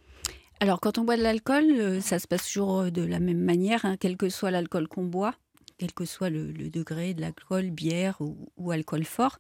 Alors, 0.63 0.79
quand 0.79 0.99
on 0.99 1.05
boit 1.05 1.17
de 1.17 1.23
l'alcool, 1.23 1.65
euh, 1.71 2.01
ça 2.03 2.19
se 2.19 2.27
passe 2.27 2.47
toujours 2.47 2.81
euh, 2.81 2.91
de 2.91 3.03
la 3.03 3.19
même 3.19 3.41
manière, 3.41 3.87
hein, 3.87 3.97
quel 3.99 4.19
que 4.19 4.29
soit 4.29 4.51
l'alcool 4.51 4.89
qu'on 4.89 5.05
boit, 5.05 5.35
quel 5.79 5.95
que 5.95 6.05
soit 6.05 6.29
le, 6.29 6.53
degré 6.53 7.15
de 7.15 7.23
l'alcool, 7.23 7.71
bière 7.71 8.19
ou, 8.21 8.71
alcool 8.71 9.05
fort. 9.05 9.39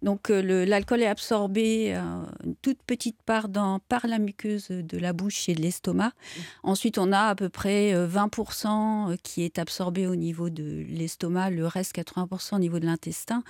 Donc, 0.00 0.30
euh, 0.30 0.64
l'alcool 0.64 1.02
est 1.02 1.06
absorbé 1.06 1.92
une 1.92 2.56
toute 2.62 2.82
petite 2.86 3.20
part 3.20 3.50
dans, 3.50 3.80
par 3.80 4.06
la 4.06 4.18
muqueuse 4.18 4.68
de 4.68 4.96
la 4.96 5.12
bouche 5.12 5.50
et 5.50 5.54
de 5.54 5.60
l'estomac. 5.60 6.08
Mmh. 6.08 6.40
Ensuite, 6.62 6.96
on 6.96 7.12
a 7.12 7.20
à 7.20 7.34
peu 7.34 7.50
près 7.50 7.92
20% 7.92 9.18
qui 9.22 9.42
est 9.42 9.58
absorbé 9.58 10.06
au 10.06 10.16
niveau 10.16 10.48
de 10.48 10.86
l'estomac, 10.88 11.50
le 11.50 11.66
reste 11.66 11.94
80% 11.94 12.56
au 12.56 12.58
niveau 12.58 12.78
de 12.78 12.86
l'intestin. 12.86 13.44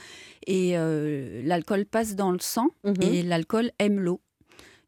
Et 0.49 0.75
l'alcool 1.45 1.87
passe 1.87 2.17
dans 2.17 2.33
le 2.33 2.41
sang 2.41 2.71
mmh 2.83 2.95
et 3.03 3.23
l'alcool 3.23 3.71
aime 3.79 4.01
l'eau. 4.01 4.21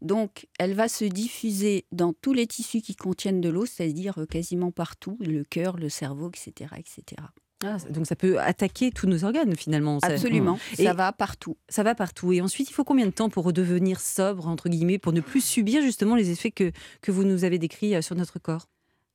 Donc, 0.05 0.47
elle 0.59 0.75
va 0.75 0.87
se 0.89 1.07
diffuser 1.07 1.87
dans 1.91 2.13
tous 2.13 2.35
les 2.35 2.47
tissus 2.47 2.83
qui 2.83 2.95
contiennent 2.95 3.41
de 3.41 3.49
l'eau, 3.49 3.65
c'est-à-dire 3.65 4.19
euh, 4.19 4.27
quasiment 4.27 4.71
partout, 4.71 5.17
le 5.19 5.45
cœur, 5.45 5.79
le 5.79 5.89
cerveau, 5.89 6.29
etc. 6.29 6.73
etc. 6.77 7.23
Ah, 7.65 7.79
donc 7.89 8.07
ça 8.07 8.15
peut 8.15 8.39
attaquer 8.39 8.91
tous 8.91 9.07
nos 9.07 9.25
organes 9.25 9.57
finalement. 9.57 9.99
Absolument, 10.03 10.59
ça, 10.75 10.93
va 10.93 11.13
partout. 11.13 11.57
Ça 11.71 11.83
va 11.83 11.95
partout. 11.95 12.35
Et 12.35 12.43
ensuite, 12.43 12.69
il 12.69 12.75
faut 12.75 12.85
combien 12.85 13.07
de 13.07 13.13
temps 13.13 13.31
pour 13.31 13.45
redevenir 13.45 13.99
sobre, 13.99 14.47
entre 14.47 14.69
guillemets, 14.69 14.99
pour 14.99 15.15
ne 15.15 15.23
plus 15.23 15.43
subir 15.43 15.81
justement 15.81 16.17
les 16.17 16.31
effets 16.31 16.51
que, 16.51 16.71
que 17.01 17.11
vous 17.11 17.25
nous 17.25 17.45
avez 17.45 17.59
décrits 17.59 17.95
euh, 17.95 18.03
sur 18.03 18.15
notre 18.15 18.39
corps? 18.39 18.67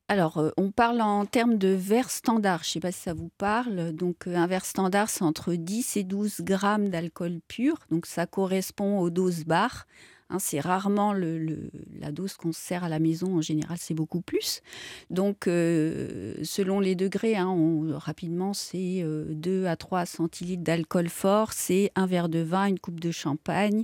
Alors, 0.08 0.40
euh, 0.40 0.50
on 0.58 0.72
parle 0.72 1.02
en 1.02 1.28
termes 1.28 1.60
de 1.60 1.68
verre 1.68 2.10
standard. 2.10 2.64
Je 2.64 2.70
ne 2.70 2.74
sais 2.74 2.80
pas 2.80 2.92
si 2.92 3.02
ça 3.02 3.14
vous 3.14 3.30
parle. 3.38 3.92
Donc, 3.92 4.26
un 4.26 4.48
verre 4.48 4.66
standard, 4.66 5.12
c'est 5.12 5.22
entre 5.22 5.54
10 5.54 5.98
et 5.98 6.04
12 6.04 6.42
grammes 6.42 6.90
d'alcool 6.90 7.42
pur. 7.48 7.78
Donc, 7.92 8.08
ça 8.08 8.26
correspond 8.26 9.00
aux 9.00 9.12
doses 9.12 9.44
barres 9.44 9.86
Hein, 10.30 10.38
c'est 10.40 10.60
rarement 10.60 11.14
le, 11.14 11.72
la 12.00 12.12
dose 12.12 12.36
qu'on 12.36 12.52
sert 12.52 12.84
à 12.84 12.90
la 12.90 13.00
maison. 13.00 13.38
En 13.38 13.42
général, 13.42 13.78
c'est 13.80 13.94
beaucoup 13.94 14.22
plus. 14.22 14.62
Donc, 15.10 15.48
euh, 15.48 16.36
selon 16.44 16.80
les 16.80 16.96
degrés, 16.96 17.36
hein, 17.36 17.56
rapidement, 17.94 18.54
c'est 18.54 19.04
2 19.04 19.66
à 19.66 19.76
3 19.76 20.06
centilitres 20.06 20.64
d'alcool 20.64 21.10
fort, 21.10 21.54
c'est 21.54 21.92
un 21.96 22.06
verre 22.06 22.30
de 22.30 22.40
vin, 22.40 22.66
une 22.68 22.80
coupe 22.80 23.00
de 23.00 23.12
champagne. 23.12 23.84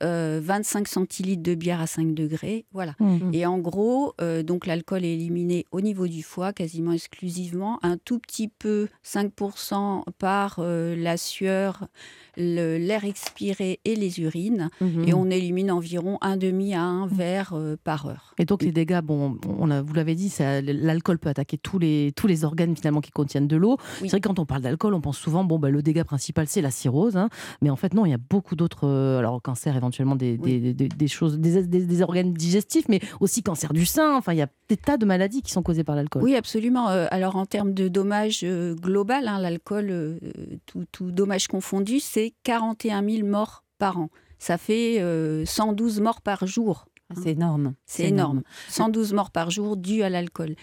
25 0.00 0.80
euh, 0.80 0.84
centilitres 0.84 1.42
de 1.42 1.54
bière 1.54 1.80
à 1.80 1.86
5 1.86 2.14
degrés. 2.14 2.66
Voilà. 2.72 2.94
Mmh. 2.98 3.30
Et 3.32 3.46
en 3.46 3.58
gros, 3.58 4.14
euh, 4.20 4.42
donc 4.42 4.66
l'alcool 4.66 5.04
est 5.04 5.14
éliminé 5.14 5.66
au 5.70 5.80
niveau 5.80 6.06
du 6.06 6.22
foie 6.22 6.52
quasiment 6.52 6.92
exclusivement, 6.92 7.78
un 7.82 7.96
tout 7.96 8.18
petit 8.18 8.48
peu, 8.48 8.88
5% 9.04 10.04
par 10.18 10.56
euh, 10.58 10.94
la 10.96 11.16
sueur, 11.16 11.88
l'air 12.36 13.04
expiré 13.04 13.80
et 13.84 13.96
les 13.96 14.20
urines. 14.20 14.70
Mmh. 14.80 15.08
Et 15.08 15.14
on 15.14 15.30
élimine 15.30 15.70
environ 15.70 16.18
un 16.20 16.36
demi 16.36 16.74
à 16.74 16.82
un 16.82 17.06
verre 17.06 17.54
par 17.84 18.06
heure. 18.06 18.34
Et 18.38 18.44
donc 18.44 18.62
les 18.62 18.72
dégâts, 18.72 19.00
bon, 19.02 19.38
on 19.58 19.70
a, 19.70 19.82
vous 19.82 19.94
l'avez 19.94 20.14
dit, 20.14 20.32
l'alcool 20.40 21.18
peut 21.18 21.28
attaquer 21.28 21.58
tous 21.58 21.78
les, 21.78 22.12
tous 22.14 22.26
les 22.26 22.44
organes 22.44 22.76
finalement 22.76 23.00
qui 23.00 23.10
contiennent 23.10 23.48
de 23.48 23.56
l'eau. 23.56 23.78
C'est 24.00 24.08
vrai 24.08 24.20
que 24.20 24.28
quand 24.28 24.38
on 24.38 24.46
parle 24.46 24.62
d'alcool, 24.62 24.94
on 24.94 25.00
pense 25.00 25.18
souvent, 25.18 25.44
bon, 25.44 25.58
bah, 25.58 25.70
le 25.70 25.82
dégât 25.82 26.04
principal 26.04 26.46
c'est 26.46 26.62
la 26.62 26.70
cirrhose. 26.70 27.16
Hein. 27.16 27.28
mais 27.62 27.70
en 27.70 27.76
fait, 27.76 27.94
non, 27.94 28.04
il 28.04 28.10
y 28.10 28.14
a 28.14 28.18
beaucoup 28.18 28.56
d'autres, 28.56 28.88
alors 29.18 29.40
cancer 29.42 29.76
éventuellement 29.76 30.16
des, 30.16 30.36
des, 30.36 31.08
choses, 31.08 31.38
des, 31.38 32.02
organes 32.02 32.32
digestifs, 32.32 32.88
mais 32.88 33.00
aussi 33.20 33.42
cancer 33.42 33.72
du 33.72 33.86
sein. 33.86 34.16
Enfin, 34.16 34.32
il 34.32 34.38
y 34.38 34.42
a 34.42 34.48
des 34.68 34.76
tas 34.76 34.96
de 34.96 35.06
maladies 35.06 35.42
qui 35.42 35.52
sont 35.52 35.62
causées 35.62 35.84
par 35.84 35.96
l'alcool. 35.96 36.22
Oui, 36.22 36.34
absolument. 36.34 36.90
Euh, 36.90 37.06
alors, 37.10 37.36
en 37.36 37.46
termes 37.46 37.74
de 37.74 37.88
dommages 37.88 38.40
euh, 38.42 38.74
global, 38.74 39.28
hein, 39.28 39.38
l'alcool, 39.38 39.86
euh, 39.90 40.18
tout, 40.66 40.84
tout, 40.92 41.10
dommage 41.10 41.48
confondu, 41.48 42.00
c'est 42.00 42.25
41 42.42 43.08
000 43.08 43.26
morts 43.26 43.64
par 43.78 43.98
an. 43.98 44.10
Ça 44.38 44.58
fait 44.58 45.02
112 45.44 46.00
morts 46.00 46.20
par 46.20 46.46
jour. 46.46 46.86
Ah, 47.08 47.14
c'est 47.22 47.30
énorme. 47.30 47.74
C'est 47.86 48.08
énorme. 48.08 48.42
112 48.68 49.12
morts 49.12 49.30
par 49.30 49.50
jour 49.50 49.76
dues 49.76 50.02
à 50.02 50.10
l'alcool. 50.10 50.56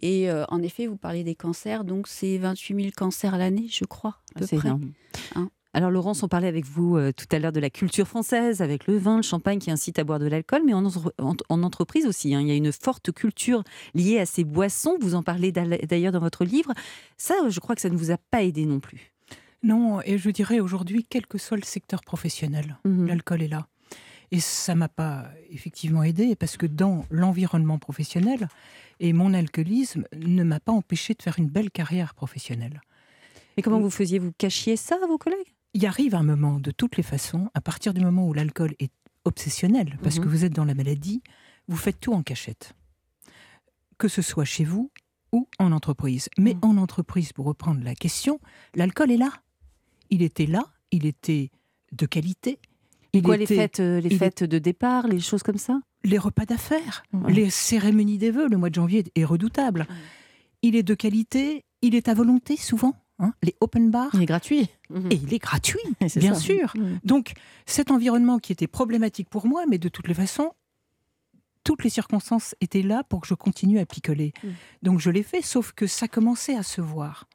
Et 0.00 0.28
en 0.30 0.62
effet, 0.62 0.86
vous 0.86 0.96
parlez 0.96 1.22
des 1.22 1.34
cancers, 1.34 1.84
donc 1.84 2.08
c'est 2.08 2.38
28 2.38 2.74
000 2.74 2.88
cancers 2.96 3.34
à 3.34 3.38
l'année, 3.38 3.68
je 3.70 3.84
crois. 3.84 4.16
Ah, 4.34 4.46
c'est 4.46 4.56
énorme. 4.56 4.92
Hein 5.36 5.50
alors 5.74 5.90
Laurence, 5.90 6.22
on 6.22 6.28
parlait 6.28 6.48
avec 6.48 6.66
vous 6.66 6.96
euh, 6.96 7.12
tout 7.12 7.24
à 7.34 7.38
l'heure 7.38 7.52
de 7.52 7.60
la 7.60 7.70
culture 7.70 8.06
française, 8.06 8.60
avec 8.60 8.86
le 8.86 8.98
vin, 8.98 9.16
le 9.16 9.22
champagne 9.22 9.58
qui 9.58 9.70
incite 9.70 9.98
à 9.98 10.04
boire 10.04 10.18
de 10.18 10.26
l'alcool, 10.26 10.62
mais 10.66 10.74
en, 10.74 11.62
entreprise 11.62 12.06
aussi. 12.06 12.34
Hein. 12.34 12.42
il 12.42 12.48
y 12.48 12.50
a 12.50 12.54
une 12.54 12.72
forte 12.72 13.10
culture 13.10 13.64
liée 13.94 14.18
à 14.18 14.26
ces 14.26 14.44
boissons. 14.44 14.98
Vous 15.00 15.14
en 15.14 15.22
parlez 15.22 15.50
d'ailleurs 15.50 16.12
dans 16.12 16.20
votre 16.20 16.44
livre. 16.44 16.72
Ça, 17.16 17.34
je 17.48 17.58
crois 17.58 17.74
que 17.74 17.80
ça 17.80 17.88
ne 17.88 17.96
vous 17.96 18.10
a 18.10 18.18
pas 18.18 18.42
aidé 18.42 18.66
non 18.66 18.80
plus. 18.80 19.11
Non, 19.62 20.00
et 20.02 20.18
je 20.18 20.30
dirais 20.30 20.60
aujourd'hui, 20.60 21.06
quel 21.08 21.26
que 21.26 21.38
soit 21.38 21.56
le 21.56 21.64
secteur 21.64 22.02
professionnel, 22.02 22.78
mmh 22.84 23.06
l'alcool 23.06 23.42
est 23.42 23.48
là. 23.48 23.68
Et 24.32 24.40
ça 24.40 24.74
m'a 24.74 24.88
pas 24.88 25.30
effectivement 25.50 26.02
aidé 26.02 26.34
parce 26.36 26.56
que 26.56 26.64
dans 26.64 27.04
l'environnement 27.10 27.78
professionnel, 27.78 28.48
et 28.98 29.12
mon 29.12 29.34
alcoolisme 29.34 30.04
ne 30.16 30.42
m'a 30.42 30.58
pas 30.58 30.72
empêché 30.72 31.12
de 31.12 31.22
faire 31.22 31.38
une 31.38 31.48
belle 31.48 31.70
carrière 31.70 32.14
professionnelle. 32.14 32.80
Mais 33.56 33.62
comment 33.62 33.80
vous 33.80 33.90
faisiez 33.90 34.18
Vous 34.18 34.32
cachiez 34.32 34.76
ça 34.76 34.98
à 35.02 35.06
vos 35.06 35.18
collègues? 35.18 35.54
Il 35.74 35.84
arrive 35.86 36.14
un 36.14 36.22
moment, 36.22 36.58
de 36.58 36.70
toutes 36.70 36.96
les 36.96 37.02
façons, 37.02 37.50
à 37.52 37.60
partir 37.60 37.92
du 37.92 38.00
moment 38.00 38.26
où 38.26 38.32
l'alcool 38.32 38.74
est 38.78 38.92
obsessionnel, 39.24 39.98
parce 40.02 40.18
que 40.18 40.24
mhm. 40.24 40.30
vous 40.30 40.44
êtes 40.44 40.52
dans 40.54 40.64
la 40.64 40.74
maladie, 40.74 41.22
vous 41.68 41.76
faites 41.76 42.00
tout 42.00 42.14
en 42.14 42.22
cachette. 42.22 42.74
Que 43.98 44.08
ce 44.08 44.22
soit 44.22 44.44
chez 44.44 44.64
vous 44.64 44.90
ou 45.32 45.46
en 45.58 45.72
entreprise. 45.72 46.28
Mais 46.38 46.54
mhm. 46.54 46.60
en 46.62 46.76
entreprise, 46.78 47.32
pour 47.32 47.44
reprendre 47.44 47.82
la 47.84 47.94
question, 47.94 48.40
l'alcool 48.74 49.10
est 49.10 49.18
là. 49.18 49.41
Il 50.12 50.20
était 50.20 50.44
là, 50.44 50.66
il 50.90 51.06
était 51.06 51.50
de 51.92 52.04
qualité. 52.04 52.58
Il 53.14 53.22
quoi, 53.22 53.38
les 53.38 53.46
fêtes, 53.46 53.80
euh, 53.80 53.98
les 53.98 54.10
fêtes 54.10 54.44
de 54.44 54.58
départ, 54.58 55.08
les 55.08 55.20
choses 55.20 55.42
comme 55.42 55.56
ça? 55.56 55.80
Les 56.04 56.18
repas 56.18 56.44
d'affaires, 56.44 57.02
les 57.28 57.48
cérémonies 57.48 58.18
des 58.18 58.30
vœux, 58.30 58.46
le 58.46 58.58
mois 58.58 58.68
de 58.68 58.74
janvier 58.74 59.04
est 59.14 59.24
redoutable. 59.24 59.86
Il 60.60 60.76
est 60.76 60.82
de 60.82 60.92
qualité, 60.92 61.64
il 61.80 61.94
est 61.94 62.08
à 62.08 62.14
volonté 62.14 62.58
souvent. 62.58 62.94
Hein, 63.18 63.32
les 63.42 63.54
open 63.60 63.90
bars. 63.90 64.10
Il 64.12 64.22
est 64.22 64.26
gratuit. 64.26 64.68
Et 65.10 65.14
il 65.14 65.32
est 65.32 65.38
gratuit, 65.38 65.80
bien 66.16 66.34
sûr. 66.34 66.74
Mm. 66.76 66.98
Donc 67.04 67.32
cet 67.64 67.90
environnement 67.90 68.38
qui 68.38 68.52
était 68.52 68.66
problématique 68.66 69.30
pour 69.30 69.46
moi, 69.46 69.64
mais 69.66 69.78
de 69.78 69.88
toutes 69.88 70.08
les 70.08 70.14
façons, 70.14 70.52
toutes 71.64 71.84
les 71.84 71.90
circonstances 71.90 72.54
étaient 72.60 72.82
là 72.82 73.02
pour 73.04 73.22
que 73.22 73.28
je 73.28 73.34
continue 73.34 73.78
à 73.78 73.86
picoler. 73.86 74.34
Mm. 74.42 74.48
Donc 74.82 75.00
je 75.00 75.08
l'ai 75.08 75.22
fait, 75.22 75.40
sauf 75.40 75.72
que 75.72 75.86
ça 75.86 76.06
commençait 76.06 76.56
à 76.56 76.62
se 76.62 76.82
voir. 76.82 77.28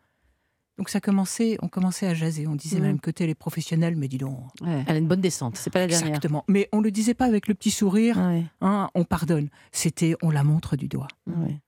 Donc 0.78 0.90
ça 0.90 1.00
commençait, 1.00 1.58
on 1.62 1.68
commençait 1.68 2.06
à 2.06 2.14
jaser. 2.14 2.48
On 2.48 2.56
disait 2.56 2.80
mm. 2.80 2.84
même 2.84 3.00
que 3.00 3.12
les 3.24 3.36
professionnels, 3.36 3.96
mais 3.96 4.08
dis 4.08 4.18
donc. 4.18 4.38
Elle 4.62 4.96
a 4.96 4.98
une 4.98 5.08
bonne 5.08 5.22
descente, 5.22 5.58
c'est 5.58 5.72
pas 5.72 5.80
la 5.80 5.88
dernière. 5.88 6.10
Exactement. 6.10 6.44
Mais 6.48 6.70
on 6.72 6.82
le 6.82 6.92
disait 6.92 7.16
pas 7.16 7.26
avec 7.26 7.48
le 7.48 7.56
petit 7.56 7.72
sourire. 7.72 8.20
Hein, 8.62 8.90
on 8.94 9.04
pardonne. 9.04 9.50
C'était, 9.72 10.16
on 10.22 10.30
la 10.30 10.44
montre 10.44 10.76
du 10.76 10.88
doigt. 10.88 11.08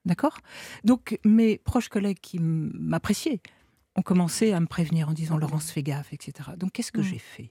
D'accord? 0.04 0.38
Donc 0.84 1.18
mes 1.24 1.58
proches 1.58 1.88
collègues 1.88 2.20
qui 2.20 2.38
m'appréciaient 2.38 3.40
ont 3.96 4.02
commencé 4.02 4.52
à 4.52 4.60
me 4.60 4.66
prévenir 4.66 5.08
en 5.08 5.12
disant 5.12 5.36
Laurence, 5.36 5.70
fais 5.70 5.82
gaffe, 5.82 6.12
etc. 6.12 6.50
Donc 6.56 6.72
qu'est-ce 6.72 6.92
que 6.92 7.02
j'ai 7.02 7.18
fait? 7.18 7.50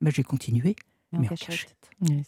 Ben, 0.00 0.10
J'ai 0.10 0.22
continué, 0.22 0.76
mais 1.18 1.26
en 1.26 1.34
cachette. 1.34 1.76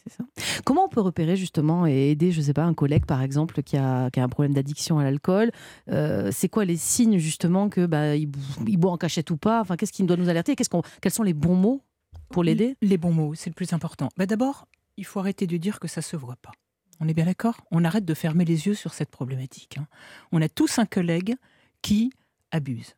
ça. 0.09 0.25
Comment 0.65 0.85
on 0.85 0.89
peut 0.89 1.01
repérer 1.01 1.37
justement 1.37 1.87
et 1.87 2.11
aider, 2.11 2.33
je 2.33 2.41
sais 2.41 2.53
pas, 2.53 2.65
un 2.65 2.75
collègue 2.75 3.07
par 3.07 3.23
exemple 3.23 3.63
qui 3.63 3.77
a, 3.77 4.11
qui 4.11 4.21
a 4.21 4.25
un 4.25 4.29
problème 4.29 4.55
d'addiction 4.55 4.99
à 4.99 5.05
l'alcool 5.05 5.51
euh, 5.91 6.31
C'est 6.33 6.49
quoi 6.49 6.65
les 6.65 6.77
signes 6.77 7.19
justement 7.19 7.69
que 7.69 7.87
bah, 7.87 8.17
il, 8.17 8.27
boit 8.27 8.93
en 8.93 8.97
cachette 8.97 9.31
ou 9.31 9.37
pas? 9.37 9.61
Enfin, 9.61 9.77
qu'est-ce 9.77 9.93
qui 9.93 10.03
doit 10.05 10.17
nous 10.17 10.29
alerter? 10.29 10.57
Qu'est-ce 10.57 10.71
qu'on, 10.71 10.83
Quels 11.01 11.13
sont 11.13 11.23
les 11.23 11.35
bons 11.35 11.57
mots 11.57 11.83
pour 12.31 12.45
l'aider? 12.45 12.77
Les 12.83 12.99
bons 12.99 13.13
mots, 13.13 13.35
c'est 13.35 13.51
le 13.51 13.55
plus 13.55 13.73
important. 13.73 14.09
Bah, 14.17 14.27
d'abord, 14.27 14.67
il 14.97 15.05
faut 15.05 15.21
arrêter 15.21 15.47
de 15.47 15.57
dire 15.57 15.81
que 15.81 15.89
ça 15.89 16.03
se 16.03 16.17
voit 16.17 16.37
pas. 16.37 16.53
On 17.01 17.09
est 17.09 17.15
bien 17.15 17.27
d'accord? 17.27 17.61
On 17.71 17.85
arrête 17.85 18.05
de 18.05 18.15
fermer 18.15 18.45
les 18.45 18.67
yeux 18.67 18.75
sur 18.75 18.93
cette 18.93 19.11
problématique. 19.11 19.79
Hein. 19.79 19.87
On 20.33 20.43
a 20.43 20.49
tous 20.49 20.79
un 20.79 20.87
collègue 20.87 21.37
qui 21.83 22.13
abuse. 22.51 22.97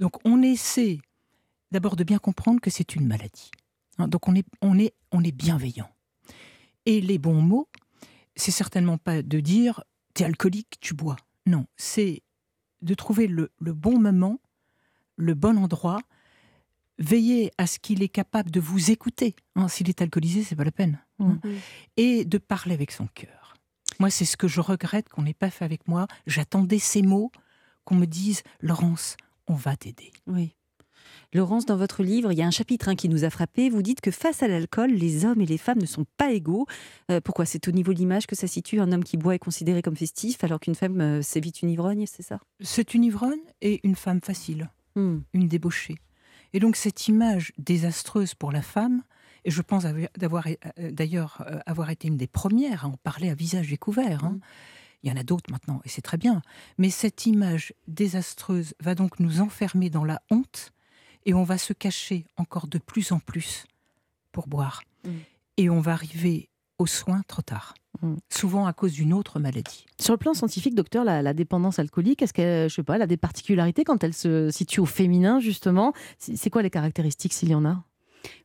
Donc 0.00 0.16
on 0.24 0.42
essaie 0.42 0.98
d'abord 1.72 1.96
de 1.96 2.04
bien 2.04 2.18
comprendre 2.18 2.60
que 2.60 2.70
c'est 2.70 2.94
une 2.94 3.06
maladie. 3.06 3.50
Hein, 3.98 4.08
donc 4.08 4.28
on 4.28 4.34
est, 4.34 4.46
on, 4.62 4.78
est, 4.78 4.94
on 5.12 5.22
est 5.22 5.32
bienveillant. 5.32 5.90
Et 6.86 7.00
les 7.00 7.18
bons 7.18 7.42
mots, 7.42 7.68
c'est 8.36 8.50
certainement 8.50 8.98
pas 8.98 9.22
de 9.22 9.40
dire 9.40 9.82
t'es 10.14 10.24
alcoolique, 10.24 10.78
tu 10.80 10.94
bois. 10.94 11.16
Non, 11.46 11.66
c'est 11.76 12.22
de 12.82 12.94
trouver 12.94 13.26
le, 13.26 13.50
bon 13.60 13.98
moment, 13.98 14.40
le 15.16 15.34
bon 15.34 15.58
endroit, 15.58 16.00
veiller 16.98 17.50
à 17.58 17.66
ce 17.66 17.78
qu'il 17.78 18.02
est 18.02 18.08
capable 18.08 18.50
de 18.50 18.60
vous 18.60 18.90
écouter. 18.90 19.36
Hein, 19.54 19.68
s'il 19.68 19.88
est 19.88 20.02
alcoolisé, 20.02 20.44
c'est 20.44 20.56
pas 20.56 20.64
la 20.64 20.72
peine. 20.72 21.00
Hein. 21.18 21.38
Mm-hmm. 21.42 21.58
Et 21.96 22.24
de 22.24 22.38
parler 22.38 22.74
avec 22.74 22.90
son 22.90 23.06
cœur. 23.08 23.54
Moi, 24.00 24.10
c'est 24.10 24.24
ce 24.24 24.36
que 24.36 24.48
je 24.48 24.60
regrette 24.60 25.08
qu'on 25.08 25.22
n'ait 25.22 25.34
pas 25.34 25.50
fait 25.50 25.64
avec 25.64 25.88
moi. 25.88 26.06
J'attendais 26.26 26.78
ces 26.78 27.02
mots, 27.02 27.32
qu'on 27.84 27.96
me 27.96 28.06
dise 28.06 28.42
Laurence, 28.60 29.16
on 29.46 29.54
va 29.54 29.76
t'aider. 29.76 30.12
Oui. 30.26 30.54
Laurence, 31.34 31.66
dans 31.66 31.76
votre 31.76 32.02
livre, 32.02 32.32
il 32.32 32.38
y 32.38 32.42
a 32.42 32.46
un 32.46 32.50
chapitre 32.50 32.88
hein, 32.88 32.96
qui 32.96 33.10
nous 33.10 33.24
a 33.24 33.30
frappé. 33.30 33.68
Vous 33.68 33.82
dites 33.82 34.00
que 34.00 34.10
face 34.10 34.42
à 34.42 34.48
l'alcool, 34.48 34.92
les 34.92 35.26
hommes 35.26 35.42
et 35.42 35.46
les 35.46 35.58
femmes 35.58 35.78
ne 35.78 35.86
sont 35.86 36.06
pas 36.16 36.32
égaux. 36.32 36.66
Euh, 37.10 37.20
pourquoi? 37.20 37.44
C'est 37.44 37.68
au 37.68 37.70
niveau 37.70 37.92
de 37.92 37.98
l'image 37.98 38.26
que 38.26 38.34
ça 38.34 38.46
situe. 38.46 38.80
Un 38.80 38.92
homme 38.92 39.04
qui 39.04 39.18
boit 39.18 39.34
est 39.34 39.38
considéré 39.38 39.82
comme 39.82 39.96
festif, 39.96 40.42
alors 40.42 40.58
qu'une 40.58 40.74
femme, 40.74 41.00
euh, 41.02 41.20
c'est 41.22 41.40
vite 41.40 41.60
une 41.60 41.68
ivrogne, 41.68 42.06
c'est 42.06 42.22
ça? 42.22 42.40
C'est 42.60 42.94
une 42.94 43.04
ivrogne 43.04 43.40
et 43.60 43.80
une 43.86 43.94
femme 43.94 44.22
facile, 44.22 44.70
hmm. 44.96 45.18
une 45.34 45.48
débauchée. 45.48 45.96
Et 46.54 46.60
donc 46.60 46.76
cette 46.76 47.08
image 47.08 47.52
désastreuse 47.58 48.34
pour 48.34 48.50
la 48.50 48.62
femme, 48.62 49.02
et 49.44 49.50
je 49.50 49.60
pense 49.60 49.84
d'avoir 50.16 50.46
euh, 50.46 50.90
d'ailleurs 50.90 51.44
avoir 51.66 51.90
été 51.90 52.08
une 52.08 52.16
des 52.16 52.26
premières 52.26 52.86
à 52.86 52.88
en 52.88 52.96
parler 52.96 53.28
à 53.28 53.34
visage 53.34 53.68
découvert. 53.68 54.24
Hein, 54.24 54.30
hmm. 54.30 54.40
Il 55.02 55.10
y 55.10 55.12
en 55.12 55.16
a 55.16 55.22
d'autres 55.22 55.50
maintenant, 55.52 55.80
et 55.84 55.90
c'est 55.90 56.02
très 56.02 56.16
bien. 56.16 56.40
Mais 56.78 56.88
cette 56.88 57.26
image 57.26 57.74
désastreuse 57.86 58.74
va 58.80 58.94
donc 58.94 59.20
nous 59.20 59.40
enfermer 59.40 59.90
dans 59.90 60.04
la 60.04 60.22
honte, 60.30 60.72
et 61.26 61.34
on 61.34 61.44
va 61.44 61.58
se 61.58 61.72
cacher 61.72 62.24
encore 62.36 62.66
de 62.66 62.78
plus 62.78 63.12
en 63.12 63.18
plus 63.18 63.64
pour 64.32 64.46
boire. 64.46 64.82
Mm. 65.04 65.10
Et 65.56 65.70
on 65.70 65.80
va 65.80 65.92
arriver 65.92 66.48
aux 66.78 66.86
soins 66.86 67.22
trop 67.26 67.42
tard. 67.42 67.74
Mm. 68.02 68.14
Souvent 68.30 68.66
à 68.66 68.72
cause 68.72 68.92
d'une 68.92 69.12
autre 69.12 69.38
maladie. 69.38 69.86
Sur 69.98 70.14
le 70.14 70.18
plan 70.18 70.34
scientifique, 70.34 70.74
docteur, 70.74 71.04
la, 71.04 71.34
dépendance 71.34 71.78
alcoolique, 71.78 72.22
est-ce 72.22 72.32
qu'elle, 72.32 72.68
je 72.68 72.74
sais 72.74 72.82
pas, 72.82 72.96
elle 72.96 73.02
a 73.02 73.06
des 73.06 73.16
particularités 73.16 73.84
quand 73.84 74.02
elle 74.04 74.14
se 74.14 74.50
situe 74.50 74.80
au 74.80 74.86
féminin 74.86 75.40
justement? 75.40 75.92
C'est 76.18 76.50
quoi 76.50 76.62
les 76.62 76.70
caractéristiques 76.70 77.32
s'il 77.32 77.50
y 77.50 77.54
en 77.54 77.64
a? 77.64 77.82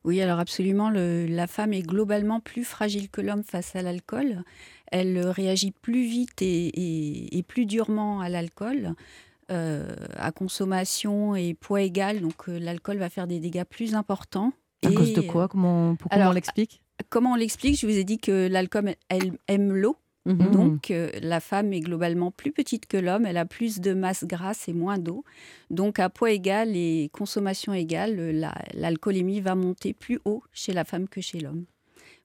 Oui, 0.04 0.20
alors 0.20 0.38
absolument, 0.38 0.90
la 0.90 1.46
femme 1.46 1.72
est 1.72 1.82
globalement 1.82 2.40
plus 2.40 2.64
fragile 2.64 3.08
que 3.08 3.20
l'homme 3.20 3.42
face 3.42 3.74
à 3.74 3.82
l'alcool. 3.82 4.44
Elle 4.86 5.18
réagit 5.18 5.72
plus 5.72 6.04
vite 6.04 6.40
et, 6.40 7.44
plus 7.48 7.66
durement 7.66 8.20
à 8.20 8.28
l'alcool. 8.28 8.94
Euh, 9.50 9.94
à 10.16 10.32
consommation 10.32 11.36
et 11.36 11.54
poids 11.54 11.82
égal, 11.82 12.20
donc 12.20 12.48
euh, 12.48 12.58
l'alcool 12.58 12.96
va 12.96 13.10
faire 13.10 13.26
des 13.26 13.40
dégâts 13.40 13.64
plus 13.64 13.94
importants. 13.94 14.52
À 14.84 14.90
cause 14.90 15.12
de 15.12 15.20
quoi? 15.20 15.48
Comment, 15.48 15.96
on 16.10 16.32
l'explique? 16.32 16.82
Comment 17.10 17.32
on 17.32 17.36
l'explique? 17.36 17.78
Je 17.78 17.86
vous 17.86 17.96
ai 17.96 18.04
dit 18.04 18.18
que 18.18 18.48
l'alcool 18.48 18.94
elle 19.08 19.32
aime 19.48 19.72
l'eau. 19.72 19.96
Mhm. 20.26 20.50
Donc, 20.52 20.90
euh, 20.90 21.10
la 21.20 21.40
femme 21.40 21.74
est 21.74 21.80
globalement 21.80 22.30
plus 22.30 22.52
petite 22.52 22.86
que 22.86 22.96
l'homme, 22.96 23.26
elle 23.26 23.36
a 23.36 23.44
plus 23.44 23.80
de 23.80 23.92
masse 23.92 24.24
grasse 24.24 24.68
et 24.68 24.72
moins 24.72 24.96
d'eau. 24.96 25.22
Donc, 25.68 25.98
à 25.98 26.08
poids 26.08 26.30
égal 26.30 26.74
et 26.74 27.10
consommation 27.12 27.74
égale, 27.74 28.50
l'alcoolémie 28.72 29.40
va 29.42 29.54
monter 29.54 29.92
plus 29.92 30.20
haut 30.24 30.42
chez 30.52 30.72
la 30.72 30.84
femme 30.84 31.08
que 31.08 31.20
chez 31.20 31.40
l'homme. 31.40 31.66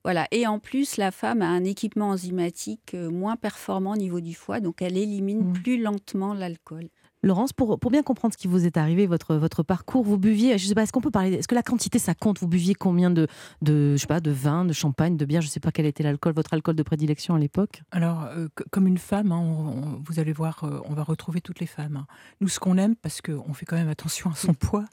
Voilà. 0.02 0.26
Et 0.30 0.46
en 0.46 0.58
plus, 0.58 0.96
la 0.96 1.10
femme 1.10 1.42
a 1.42 1.48
un 1.48 1.64
équipement 1.64 2.08
enzymatique 2.08 2.94
euh, 2.94 3.10
moins 3.10 3.36
performant 3.36 3.92
au 3.92 3.96
niveau 3.96 4.20
du 4.22 4.32
foie, 4.34 4.60
donc 4.60 4.80
elle 4.80 4.96
élimine 4.96 5.50
Mm. 5.50 5.52
plus 5.52 5.78
lentement 5.78 6.32
l'alcool. 6.32 6.88
Laurence, 7.22 7.52
pour, 7.52 7.78
pour 7.78 7.90
bien 7.90 8.02
comprendre 8.02 8.32
ce 8.32 8.38
qui 8.38 8.48
vous 8.48 8.64
est 8.64 8.76
arrivé, 8.78 9.06
votre, 9.06 9.34
votre 9.36 9.62
parcours, 9.62 10.02
vous 10.02 10.16
buviez, 10.16 10.56
je 10.56 10.66
sais 10.66 10.74
pas, 10.74 10.82
est-ce 10.84 10.92
qu'on 10.92 11.02
peut 11.02 11.10
parler, 11.10 11.34
est-ce 11.34 11.48
que 11.48 11.54
la 11.54 11.62
quantité 11.62 11.98
ça 11.98 12.14
compte? 12.14 12.38
Vous 12.40 12.48
buviez 12.48 12.74
combien 12.74 13.10
de, 13.10 13.26
de, 13.60 13.92
je 13.94 14.00
sais 14.00 14.06
pas, 14.06 14.20
de 14.20 14.30
vin, 14.30 14.64
de 14.64 14.72
champagne, 14.72 15.16
de 15.18 15.24
bière? 15.26 15.42
Je 15.42 15.48
sais 15.48 15.60
pas 15.60 15.70
quel 15.70 15.84
était 15.86 16.02
l'alcool, 16.02 16.32
votre 16.32 16.54
alcool 16.54 16.76
de 16.76 16.82
prédilection 16.82 17.34
à 17.34 17.38
l'époque 17.38 17.82
Alors, 17.90 18.24
euh, 18.24 18.48
comme 18.70 18.86
une 18.86 18.96
femme, 18.98 19.32
hein, 19.32 19.38
on- 19.38 19.96
on- 19.96 20.02
vous 20.02 20.18
allez 20.18 20.32
voir, 20.32 20.64
euh, 20.64 20.80
on 20.86 20.94
va 20.94 21.02
retrouver 21.02 21.40
toutes 21.42 21.60
les 21.60 21.66
femmes. 21.66 21.96
hein. 21.96 22.06
Nous, 22.40 22.48
ce 22.48 22.58
qu'on 22.58 22.78
aime, 22.78 22.96
parce 22.96 23.20
qu'on 23.20 23.52
fait 23.52 23.66
quand 23.66 23.76
même 23.76 23.88
attention 23.90 24.30
à 24.30 24.34
son 24.34 24.54
poids, 24.54 24.86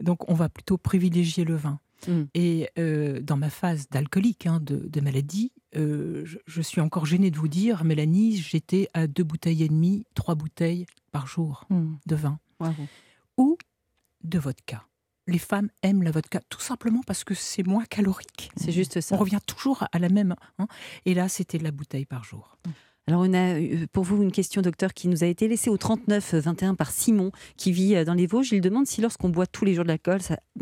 donc 0.00 0.28
on 0.28 0.34
va 0.34 0.48
plutôt 0.48 0.78
privilégier 0.78 1.44
le 1.44 1.54
vin. 1.54 1.78
Mm. 2.08 2.22
Et 2.34 2.68
euh, 2.78 3.20
dans 3.20 3.36
ma 3.36 3.50
phase 3.50 3.88
d'alcoolique, 3.88 4.46
hein, 4.46 4.58
de, 4.60 4.88
de 4.88 5.00
maladie, 5.00 5.52
euh, 5.76 6.22
je, 6.24 6.38
je 6.46 6.62
suis 6.62 6.80
encore 6.80 7.06
gênée 7.06 7.30
de 7.30 7.36
vous 7.38 7.48
dire, 7.48 7.84
Mélanie, 7.84 8.36
j'étais 8.36 8.88
à 8.94 9.06
deux 9.06 9.24
bouteilles 9.24 9.62
et 9.62 9.68
demie, 9.68 10.04
trois 10.14 10.34
bouteilles 10.34 10.86
par 11.12 11.26
jour 11.26 11.64
Hmm. 11.70 11.94
de 12.06 12.14
vin 12.16 12.38
Bravo. 12.58 12.82
ou 13.38 13.56
de 14.24 14.38
vodka. 14.38 14.86
Les 15.28 15.38
femmes 15.38 15.68
aiment 15.82 16.02
la 16.02 16.10
vodka 16.10 16.40
tout 16.48 16.60
simplement 16.60 17.00
parce 17.06 17.22
que 17.24 17.34
c'est 17.34 17.62
moins 17.66 17.84
calorique. 17.84 18.50
C'est 18.56 18.72
juste 18.72 19.00
ça. 19.00 19.14
On 19.14 19.18
revient 19.18 19.38
toujours 19.46 19.84
à 19.92 19.98
la 19.98 20.08
même. 20.08 20.34
hein. 20.58 20.66
Et 21.06 21.14
là, 21.14 21.28
c'était 21.28 21.58
la 21.58 21.70
bouteille 21.70 22.06
par 22.06 22.24
jour. 22.24 22.56
Alors, 23.08 23.22
on 23.22 23.32
a 23.32 23.58
euh, 23.58 23.86
pour 23.92 24.04
vous 24.04 24.22
une 24.22 24.30
question, 24.30 24.62
docteur, 24.62 24.94
qui 24.94 25.08
nous 25.08 25.24
a 25.24 25.26
été 25.26 25.48
laissée 25.48 25.70
au 25.70 25.76
39 25.76 26.34
21 26.34 26.74
par 26.76 26.92
Simon, 26.92 27.32
qui 27.56 27.72
vit 27.72 27.96
euh, 27.96 28.04
dans 28.04 28.14
les 28.14 28.26
Vosges. 28.26 28.52
Il 28.52 28.60
demande 28.60 28.86
si, 28.86 29.00
lorsqu'on 29.00 29.28
boit 29.28 29.46
tous 29.46 29.64
les 29.64 29.74
jours 29.74 29.84
de 29.84 29.88
l'alcool, 29.88 30.20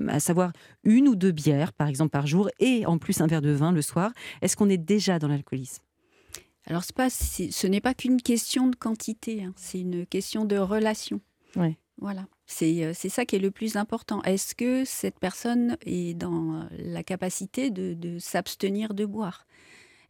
à 0.08 0.20
savoir 0.20 0.52
une 0.82 1.08
ou 1.08 1.16
deux 1.16 1.32
bières, 1.32 1.74
par 1.74 1.88
exemple, 1.88 2.10
par 2.10 2.26
jour, 2.26 2.48
et 2.58 2.86
en 2.86 2.96
plus 2.96 3.20
un 3.20 3.26
verre 3.26 3.42
de 3.42 3.50
vin 3.50 3.72
le 3.72 3.82
soir, 3.82 4.12
est-ce 4.40 4.56
qu'on 4.56 4.70
est 4.70 4.78
déjà 4.78 5.18
dans 5.18 5.28
l'alcoolisme? 5.28 5.82
Alors, 6.66 6.82
pas, 6.94 7.10
ce 7.10 7.66
n'est 7.66 7.80
pas 7.80 7.94
qu'une 7.94 8.22
question 8.22 8.68
de 8.68 8.76
quantité, 8.76 9.44
hein, 9.44 9.52
c'est 9.56 9.80
une 9.80 10.06
question 10.06 10.44
de 10.44 10.56
relation. 10.56 11.20
Ouais. 11.56 11.76
Voilà. 12.00 12.26
C'est 12.46 12.84
euh, 12.84 12.94
ça 12.94 13.26
qui 13.26 13.36
est 13.36 13.40
le 13.40 13.50
plus 13.50 13.76
important. 13.76 14.22
Est-ce 14.22 14.54
que 14.54 14.84
cette 14.84 15.18
personne 15.18 15.76
est 15.84 16.14
dans 16.14 16.54
euh, 16.54 16.64
la 16.78 17.02
capacité 17.02 17.70
de, 17.70 17.92
de 17.94 18.18
s'abstenir 18.18 18.94
de 18.94 19.04
boire? 19.04 19.46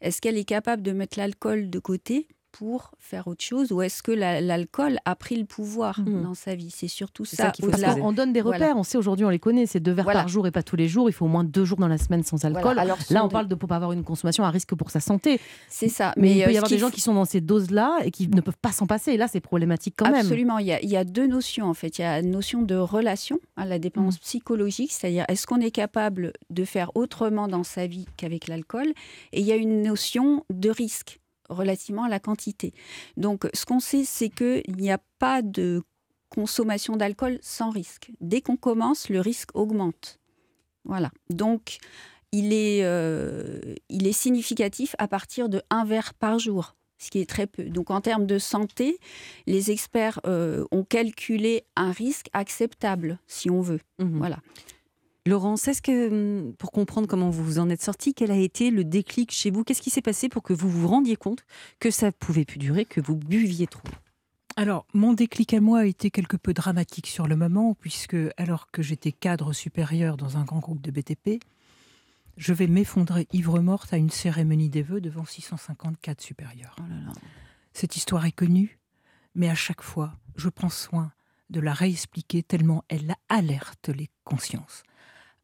Est-ce 0.00 0.20
qu'elle 0.20 0.38
est 0.38 0.44
capable 0.44 0.82
de 0.82 0.92
mettre 0.92 1.18
l'alcool 1.18 1.68
de 1.68 1.78
côté 1.78 2.26
pour 2.52 2.90
faire 2.98 3.26
autre 3.28 3.42
chose 3.44 3.72
Ou 3.72 3.82
est-ce 3.82 4.02
que 4.02 4.12
la- 4.12 4.40
l'alcool 4.40 4.98
a 5.04 5.14
pris 5.16 5.36
le 5.36 5.44
pouvoir 5.44 6.00
Mhm. 6.00 6.22
dans 6.22 6.34
sa 6.34 6.54
vie? 6.54 6.70
C'est 6.70 6.88
surtout 6.88 7.24
ça. 7.24 7.36
ça 7.36 7.50
qu'il 7.50 7.64
faut 7.64 7.70
Parce 7.70 7.98
qu'on 7.98 8.12
donne 8.12 8.32
des 8.32 8.40
repères, 8.40 8.58
Voilà. 8.58 8.76
on 8.76 8.82
sait 8.82 8.98
aujourd'hui, 8.98 9.24
on 9.24 9.30
les 9.30 9.38
connaît, 9.38 9.66
c'est 9.66 9.80
deux 9.80 9.92
verres 9.92 10.04
Voilà. 10.04 10.20
par 10.20 10.28
jour 10.28 10.46
et 10.46 10.50
pas 10.50 10.62
tous 10.62 10.76
les 10.76 10.88
jours. 10.88 11.08
Il 11.08 11.12
faut 11.12 11.24
au 11.26 11.28
moins 11.28 11.44
deux 11.44 11.64
jours 11.64 11.78
dans 11.78 11.88
la 11.88 11.98
semaine 11.98 12.22
sans 12.22 12.44
alcool. 12.44 12.62
Voilà. 12.62 12.82
Alors, 12.82 12.98
Là, 13.10 13.24
on 13.24 13.28
parle 13.28 13.48
de 13.48 13.54
ne 13.54 13.58
pas 13.58 13.76
avoir 13.76 13.92
une 13.92 14.04
consommation 14.04 14.44
à 14.44 14.50
risque 14.50 14.74
pour 14.74 14.90
sa 14.90 15.00
santé. 15.00 15.40
C'est 15.68 15.88
ça. 15.88 16.12
Mais, 16.16 16.32
il 16.36 16.42
euh, 16.42 16.44
peut 16.46 16.50
y 16.50 16.54
ce 16.54 16.58
avoir 16.58 16.70
des 16.70 16.78
gens 16.78 16.90
qui 16.90 17.00
sont 17.00 17.14
dans 17.14 17.24
ces 17.24 17.40
doses-là 17.40 17.98
et 18.04 18.10
qui 18.10 18.28
ne 18.28 18.40
peuvent 18.40 18.58
pas 18.60 18.72
s'en 18.72 18.86
passer. 18.86 19.12
Et 19.12 19.16
là, 19.16 19.28
c'est 19.28 19.40
problématique 19.40 19.94
quand 19.96 20.10
même. 20.10 20.16
Absolument. 20.20 20.58
Il 20.58 20.66
y, 20.66 20.72
a, 20.72 20.80
il 20.82 20.88
y 20.90 20.96
a 20.96 21.04
deux 21.04 21.26
notions 21.26 21.66
en 21.66 21.74
fait. 21.74 21.98
Il 21.98 22.02
y 22.02 22.04
a 22.04 22.18
une 22.20 22.30
notion 22.30 22.62
de 22.62 22.74
relation, 22.74 23.38
hein, 23.56 23.64
la 23.64 23.78
dépendance 23.78 24.16
Mm. 24.16 24.20
psychologique, 24.20 24.92
c'est-à-dire 24.92 25.24
est-ce 25.28 25.46
qu'on 25.46 25.60
est 25.60 25.70
capable 25.70 26.32
de 26.50 26.64
faire 26.64 26.90
autrement 26.94 27.48
dans 27.48 27.64
sa 27.64 27.86
vie 27.86 28.06
qu'avec 28.16 28.48
l'alcool? 28.48 28.88
Et 29.32 29.40
il 29.40 29.46
y 29.46 29.52
a 29.52 29.56
une 29.56 29.82
notion 29.82 30.44
de 30.50 30.70
risque 30.70 31.20
relativement 31.50 32.04
à 32.04 32.08
la 32.08 32.20
quantité. 32.20 32.72
Donc, 33.16 33.48
ce 33.52 33.66
qu'on 33.66 33.80
sait, 33.80 34.04
c'est 34.04 34.30
qu'il 34.30 34.76
n'y 34.76 34.90
a 34.90 34.98
pas 35.18 35.42
de 35.42 35.82
consommation 36.30 36.96
d'alcool 36.96 37.38
sans 37.42 37.70
risque. 37.70 38.12
Dès 38.20 38.40
qu'on 38.40 38.56
commence, 38.56 39.08
le 39.08 39.20
risque 39.20 39.50
augmente. 39.54 40.18
Voilà. 40.84 41.10
Donc, 41.28 41.78
il 42.32 42.52
est, 42.52 42.84
euh, 42.84 43.60
il 43.88 44.06
est 44.06 44.12
significatif 44.12 44.94
à 44.98 45.08
partir 45.08 45.48
de 45.48 45.62
un 45.70 45.84
verre 45.84 46.14
par 46.14 46.38
jour, 46.38 46.76
ce 46.98 47.10
qui 47.10 47.18
est 47.18 47.28
très 47.28 47.46
peu. 47.46 47.64
Donc, 47.64 47.90
en 47.90 48.00
termes 48.00 48.26
de 48.26 48.38
santé, 48.38 48.98
les 49.46 49.70
experts 49.70 50.20
euh, 50.26 50.64
ont 50.70 50.84
calculé 50.84 51.64
un 51.76 51.90
risque 51.90 52.28
acceptable, 52.32 53.18
si 53.26 53.50
on 53.50 53.60
veut. 53.60 53.80
Mhm. 53.98 54.18
Voilà. 54.18 54.38
Laurence, 55.26 55.68
est-ce 55.68 55.82
que, 55.82 56.08
hum, 56.08 56.54
pour 56.54 56.72
comprendre 56.72 57.06
comment 57.06 57.30
vous 57.30 57.44
vous 57.44 57.58
en 57.58 57.68
êtes 57.68 57.82
sorti, 57.82 58.14
quel 58.14 58.30
a 58.30 58.36
été 58.36 58.70
le 58.70 58.84
déclic 58.84 59.32
chez 59.32 59.50
vous? 59.50 59.64
Qu'est-ce 59.64 59.82
qui 59.82 59.90
s'est 59.90 60.00
passé 60.00 60.28
pour 60.28 60.42
que 60.42 60.52
vous 60.52 60.70
vous 60.70 60.88
rendiez 60.88 61.16
compte 61.16 61.44
que 61.78 61.90
ça 61.90 62.10
pouvait 62.10 62.44
plus 62.44 62.58
durer, 62.58 62.84
que 62.86 63.00
vous 63.00 63.16
buviez 63.16 63.66
trop? 63.66 63.88
Alors, 64.56 64.86
mon 64.94 65.12
déclic 65.12 65.54
à 65.54 65.60
moi 65.60 65.80
a 65.80 65.84
été 65.84 66.10
quelque 66.10 66.36
peu 66.36 66.54
dramatique 66.54 67.06
sur 67.06 67.26
le 67.26 67.36
moment, 67.36 67.74
puisque 67.74 68.16
alors 68.36 68.70
que 68.70 68.82
j'étais 68.82 69.12
cadre 69.12 69.52
supérieur 69.52 70.16
dans 70.16 70.38
un 70.38 70.44
grand 70.44 70.58
groupe 70.58 70.80
de 70.80 70.90
BTP, 70.90 71.42
je 72.36 72.52
vais 72.54 72.66
m'effondrer 72.66 73.26
ivre-morte 73.32 73.92
à 73.92 73.98
une 73.98 74.10
cérémonie 74.10 74.70
des 74.70 74.82
vœux 74.82 75.00
devant 75.00 75.24
650 75.24 76.00
cadres 76.00 76.22
supérieurs. 76.22 76.76
Oh 76.78 76.84
là 76.88 77.00
là. 77.06 77.12
Cette 77.74 77.96
histoire 77.96 78.24
est 78.24 78.32
connue, 78.32 78.78
mais 79.34 79.48
à 79.48 79.54
chaque 79.54 79.82
fois, 79.82 80.14
je 80.36 80.48
prends 80.48 80.70
soin 80.70 81.12
de 81.50 81.60
la 81.60 81.74
réexpliquer 81.74 82.42
tellement 82.42 82.84
elle 82.88 83.14
alerte 83.28 83.88
les 83.88 84.08
consciences. 84.24 84.82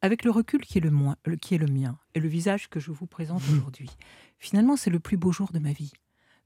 Avec 0.01 0.23
le 0.23 0.31
recul 0.31 0.61
qui 0.61 0.77
est 0.77 0.81
le, 0.81 0.91
moins, 0.91 1.15
qui 1.41 1.55
est 1.55 1.57
le 1.57 1.67
mien 1.67 1.97
et 2.13 2.19
le 2.19 2.27
visage 2.29 2.69
que 2.69 2.79
je 2.79 2.91
vous 2.91 3.07
présente 3.07 3.41
aujourd'hui, 3.51 3.89
finalement, 4.37 4.75
c'est 4.77 4.89
le 4.91 4.99
plus 4.99 5.17
beau 5.17 5.31
jour 5.31 5.51
de 5.51 5.59
ma 5.59 5.71
vie. 5.71 5.91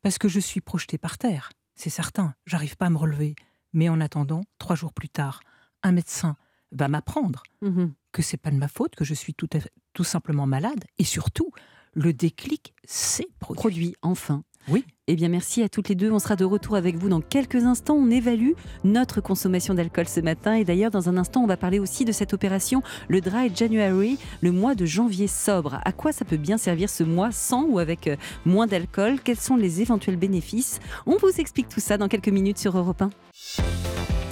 Parce 0.01 0.17
que 0.17 0.27
je 0.29 0.39
suis 0.39 0.61
projetée 0.61 0.97
par 0.97 1.17
terre, 1.17 1.51
c'est 1.75 1.89
certain, 1.89 2.33
j'arrive 2.45 2.77
pas 2.77 2.85
à 2.87 2.89
me 2.89 2.97
relever. 2.97 3.35
Mais 3.73 3.89
en 3.89 4.01
attendant, 4.01 4.41
trois 4.57 4.75
jours 4.75 4.93
plus 4.93 5.09
tard, 5.09 5.41
un 5.83 5.91
médecin 5.91 6.35
va 6.71 6.87
m'apprendre 6.87 7.43
Mhm. 7.61 7.93
que 8.13 8.21
c'est 8.21 8.37
pas 8.37 8.51
de 8.51 8.55
ma 8.57 8.67
faute, 8.67 8.95
que 8.95 9.05
je 9.05 9.13
suis 9.13 9.33
tout, 9.33 9.49
à 9.53 9.59
fait- 9.59 9.71
tout 9.93 10.03
simplement 10.05 10.47
malade, 10.47 10.85
et 10.97 11.03
surtout, 11.03 11.51
le 11.93 12.13
déclic 12.13 12.73
s'est 12.85 13.27
produit. 13.39 13.59
Produit, 13.59 13.95
enfin. 14.01 14.43
Oui. 14.67 14.85
Eh 15.07 15.15
bien, 15.15 15.27
merci 15.27 15.61
à 15.61 15.69
toutes 15.69 15.89
les 15.89 15.95
deux. 15.95 16.11
On 16.11 16.19
sera 16.19 16.35
de 16.35 16.45
retour 16.45 16.75
avec 16.75 16.95
vous 16.95 17.09
dans 17.09 17.21
quelques 17.21 17.65
instants. 17.65 17.95
On 17.95 18.09
évalue 18.09 18.51
notre 18.83 19.19
consommation 19.19 19.73
d'alcool 19.73 20.07
ce 20.07 20.19
matin. 20.19 20.53
Et 20.53 20.63
d'ailleurs, 20.63 20.91
dans 20.91 21.09
un 21.09 21.17
instant, 21.17 21.41
on 21.41 21.47
va 21.47 21.57
parler 21.57 21.79
aussi 21.79 22.05
de 22.05 22.11
cette 22.11 22.33
opération, 22.33 22.81
le 23.07 23.19
Dry 23.19 23.51
January, 23.53 24.17
le 24.41 24.51
mois 24.51 24.75
de 24.75 24.85
janvier 24.85 25.27
sobre. 25.27 25.79
À 25.83 25.91
quoi 25.91 26.11
ça 26.11 26.25
peut 26.25 26.37
bien 26.37 26.57
servir 26.57 26.89
ce 26.89 27.03
mois 27.03 27.31
sans 27.31 27.63
ou 27.63 27.79
avec 27.79 28.07
euh, 28.07 28.15
moins 28.45 28.67
d'alcool? 28.67 29.19
Quels 29.21 29.39
sont 29.39 29.57
les 29.57 29.81
éventuels 29.81 30.17
bénéfices? 30.17 30.79
On 31.05 31.17
vous 31.17 31.39
explique 31.39 31.67
tout 31.67 31.81
ça 31.81 31.97
dans 31.97 32.07
quelques 32.07 32.29
minutes 32.29 32.59
sur 32.59 32.77
Europe 32.77 33.01
1. 33.01 33.09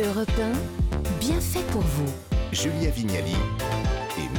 Europe 0.05 0.31
1, 0.39 1.19
bien 1.19 1.41
fait 1.41 1.65
pour 1.71 1.81
vous. 1.81 2.09
Julia 2.51 2.89
Vignali 2.89 3.35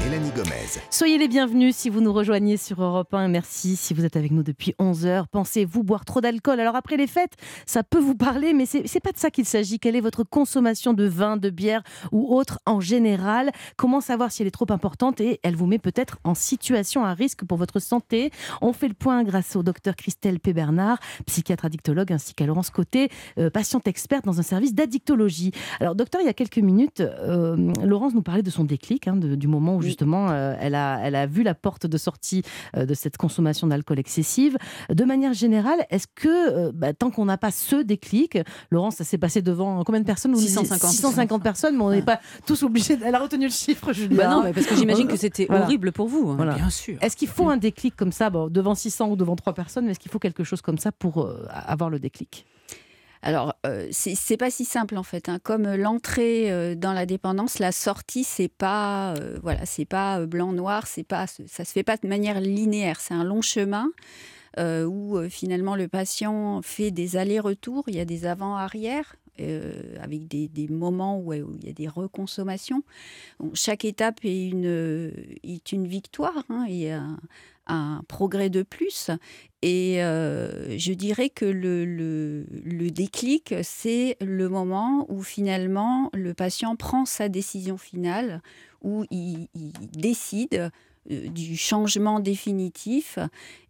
Mélanie 0.00 0.30
Gomez. 0.30 0.80
Soyez 0.90 1.18
les 1.18 1.28
bienvenus 1.28 1.76
si 1.76 1.90
vous 1.90 2.00
nous 2.00 2.12
rejoignez 2.12 2.56
sur 2.56 2.82
Europe 2.82 3.12
1. 3.12 3.28
Merci 3.28 3.76
si 3.76 3.92
vous 3.92 4.04
êtes 4.04 4.16
avec 4.16 4.30
nous 4.30 4.42
depuis 4.42 4.74
11h. 4.78 5.26
Pensez-vous 5.30 5.84
boire 5.84 6.04
trop 6.06 6.22
d'alcool? 6.22 6.58
Alors 6.58 6.74
après 6.74 6.96
les 6.96 7.06
fêtes, 7.06 7.34
ça 7.66 7.82
peut 7.82 7.98
vous 7.98 8.14
parler, 8.14 8.54
mais 8.54 8.64
c'est 8.66 9.00
pas 9.00 9.12
de 9.12 9.18
ça 9.18 9.30
qu'il 9.30 9.44
s'agit. 9.44 9.78
Quelle 9.78 9.96
est 9.96 10.00
votre 10.00 10.24
consommation 10.24 10.94
de 10.94 11.04
vin, 11.04 11.36
de 11.36 11.50
bière 11.50 11.82
ou 12.12 12.34
autre 12.34 12.60
en 12.64 12.80
général? 12.80 13.50
Comment 13.76 14.00
savoir 14.00 14.32
si 14.32 14.42
elle 14.42 14.48
est 14.48 14.52
trop 14.52 14.70
importante? 14.70 15.20
Et 15.20 15.38
elle 15.42 15.54
vous 15.54 15.66
met 15.66 15.78
peut-être 15.78 16.18
en 16.24 16.34
situation 16.34 17.04
à 17.04 17.12
risque 17.12 17.44
pour 17.44 17.58
votre 17.58 17.78
santé 17.78 18.30
On 18.62 18.72
fait 18.72 18.88
le 18.88 18.94
point 18.94 19.22
grâce 19.22 19.54
au 19.54 19.62
docteur 19.62 19.96
Christelle 19.96 20.40
P. 20.40 20.54
Bernard, 20.54 20.98
psychiatre 21.26 21.66
addictologue, 21.66 22.12
ainsi 22.12 22.32
qu'à 22.32 22.46
Laurence 22.46 22.70
Côté, 22.70 23.10
euh, 23.38 23.50
patiente 23.50 23.86
experte 23.86 24.24
dans 24.24 24.40
un 24.40 24.44
service 24.44 24.74
d'addictologie. 24.74 25.52
Alors 25.78 25.94
docteur, 25.94 26.22
il 26.22 26.26
y 26.26 26.30
a 26.30 26.34
quelques 26.34 26.58
minutes, 26.58 27.00
euh, 27.00 27.72
Laurence 27.84 28.14
nous 28.14 28.22
parlait 28.22 28.42
de 28.42 28.50
son 28.50 28.64
déclic, 28.64 29.06
hein, 29.06 29.16
du 29.16 29.46
moment 29.46 29.76
où 29.76 29.89
justement 29.90 30.30
euh, 30.30 30.54
elle, 30.60 30.74
a, 30.74 30.98
elle 31.02 31.14
a 31.14 31.26
vu 31.26 31.42
la 31.42 31.54
porte 31.54 31.86
de 31.86 31.98
sortie 31.98 32.42
euh, 32.76 32.86
de 32.86 32.94
cette 32.94 33.16
consommation 33.16 33.66
d'alcool 33.66 33.98
excessive. 33.98 34.56
De 34.88 35.04
manière 35.04 35.32
générale, 35.32 35.84
est-ce 35.90 36.06
que 36.14 36.28
euh, 36.28 36.72
bah, 36.74 36.92
tant 36.94 37.10
qu'on 37.10 37.24
n'a 37.26 37.36
pas 37.38 37.50
ce 37.50 37.76
déclic, 37.82 38.38
Laurence, 38.70 38.96
ça 38.96 39.04
s'est 39.04 39.18
passé 39.18 39.42
devant 39.42 39.82
combien 39.84 40.00
de 40.00 40.06
personnes? 40.06 40.32
Vous 40.32 40.38
me 40.38 40.42
disiez 40.42 40.58
650. 40.60 40.90
650 40.90 41.42
personnes, 41.42 41.76
mais 41.76 41.82
on 41.82 41.90
n'est 41.90 42.02
pas 42.02 42.20
tous 42.46 42.62
obligés. 42.62 42.96
de- 42.96 43.04
Elle 43.04 43.14
a 43.14 43.18
retenu 43.20 43.44
le 43.46 43.50
chiffre, 43.52 43.92
Julia. 43.92 44.16
Bah 44.16 44.30
non, 44.34 44.42
mais 44.42 44.52
parce 44.52 44.66
que 44.66 44.74
j'imagine 44.76 45.08
que 45.08 45.16
c'était 45.16 45.46
Voilà. 45.48 45.64
horrible 45.64 45.92
pour 45.92 46.08
vous. 46.08 46.30
hein. 46.30 46.36
Voilà. 46.36 46.54
Bien 46.54 46.70
sûr. 46.70 46.96
Est-ce 47.00 47.16
qu'il 47.16 47.28
faut 47.28 47.48
un 47.48 47.56
déclic 47.56 47.96
comme 47.96 48.12
ça, 48.12 48.30
bon, 48.30 48.48
devant 48.48 48.74
600 48.74 49.08
ou 49.10 49.16
devant 49.16 49.36
3 49.36 49.52
personnes, 49.54 49.84
mais 49.86 49.92
est-ce 49.92 49.98
qu'il 50.00 50.10
faut 50.10 50.18
quelque 50.18 50.44
chose 50.44 50.60
comme 50.62 50.78
ça 50.78 50.92
pour 50.92 51.22
euh, 51.22 51.46
avoir 51.50 51.90
le 51.90 51.98
déclic? 51.98 52.46
Alors, 53.22 53.54
euh, 53.66 53.88
c'est 53.90 54.36
pas 54.38 54.50
si 54.50 54.64
simple 54.64 54.96
en 54.96 55.02
fait. 55.02 55.28
hein. 55.28 55.38
Comme 55.42 55.66
euh, 55.66 55.76
l'entrée 55.76 56.50
euh, 56.50 56.74
dans 56.74 56.94
la 56.94 57.04
dépendance, 57.04 57.58
la 57.58 57.72
sortie, 57.72 58.24
c'est 58.24 58.48
pas 58.48 59.14
euh, 59.14 59.38
voilà, 59.42 59.66
c'est 59.66 59.84
pas 59.84 60.20
euh, 60.20 60.26
blanc-noir, 60.26 60.86
c'est 60.86 61.04
pas, 61.04 61.26
ça 61.26 61.64
se 61.64 61.72
fait 61.72 61.82
pas 61.82 61.98
de 61.98 62.08
manière 62.08 62.40
linéaire. 62.40 63.00
C'est 63.00 63.14
un 63.14 63.24
long 63.24 63.42
chemin 63.42 63.90
où 64.58 65.16
finalement 65.30 65.76
le 65.76 65.86
patient 65.86 66.60
fait 66.62 66.90
des 66.90 67.16
allers-retours. 67.16 67.84
Il 67.86 67.94
y 67.94 68.00
a 68.00 68.04
des 68.04 68.26
avant-arrière. 68.26 69.14
avec 70.02 70.26
des, 70.26 70.68
moments 70.68 71.18
où, 71.20 71.32
il 71.32 71.64
y 71.64 71.70
a 71.70 71.72
des 71.72 71.86
reconsommations. 71.86 72.82
Chaque 73.54 73.84
étape 73.84 74.18
est 74.24 74.48
une, 74.48 75.12
est 75.44 75.70
une 75.70 75.86
victoire 75.86 76.42
hein, 76.48 76.66
un 77.70 78.02
progrès 78.08 78.50
de 78.50 78.62
plus. 78.62 79.10
Et 79.62 80.02
euh, 80.02 80.76
je 80.78 80.92
dirais 80.92 81.28
que 81.30 81.44
le, 81.44 81.84
le, 81.84 82.46
le 82.64 82.90
déclic, 82.90 83.54
c'est 83.62 84.16
le 84.20 84.48
moment 84.48 85.06
où 85.08 85.22
finalement 85.22 86.10
le 86.14 86.32
patient 86.34 86.76
prend 86.76 87.04
sa 87.04 87.28
décision 87.28 87.76
finale, 87.76 88.40
où 88.82 89.04
il, 89.10 89.48
il 89.54 89.72
décide 89.92 90.70
euh, 91.10 91.28
du 91.28 91.56
changement 91.56 92.20
définitif 92.20 93.18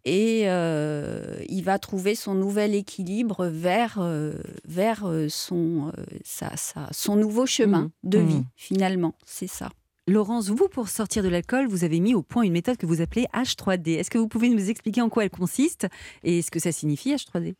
et 0.05 0.43
euh, 0.45 1.35
il 1.49 1.63
va 1.63 1.77
trouver 1.79 2.15
son 2.15 2.33
nouvel 2.35 2.73
équilibre 2.75 3.47
vers, 3.47 3.97
euh, 3.99 4.33
vers 4.65 5.05
son, 5.29 5.89
euh, 5.97 6.03
sa- 6.23 6.55
sa- 6.57 6.87
son 6.91 7.15
nouveau 7.17 7.45
chemin 7.45 7.91
Mmh. 8.03 8.09
de 8.09 8.19
Mmh. 8.19 8.27
vie, 8.27 8.43
finalement. 8.55 9.13
C'est 9.25 9.47
ça. 9.47 9.69
Laurence, 10.07 10.49
vous, 10.49 10.67
pour 10.67 10.89
sortir 10.89 11.23
de 11.23 11.29
l'alcool, 11.29 11.67
vous 11.67 11.83
avez 11.83 11.99
mis 11.99 12.15
au 12.15 12.23
point 12.23 12.43
une 12.43 12.53
méthode 12.53 12.77
que 12.77 12.85
vous 12.87 13.01
appelez 13.01 13.27
H3D. 13.33 13.97
Est-ce 13.99 14.09
que 14.09 14.17
vous 14.17 14.27
pouvez 14.27 14.49
nous 14.49 14.69
expliquer 14.69 15.01
en 15.01 15.09
quoi 15.09 15.23
elle 15.23 15.29
consiste 15.29 15.87
et 16.23 16.41
ce 16.41 16.49
que 16.49 16.59
ça 16.59 16.71
signifie 16.71 17.13
H3D 17.13 17.53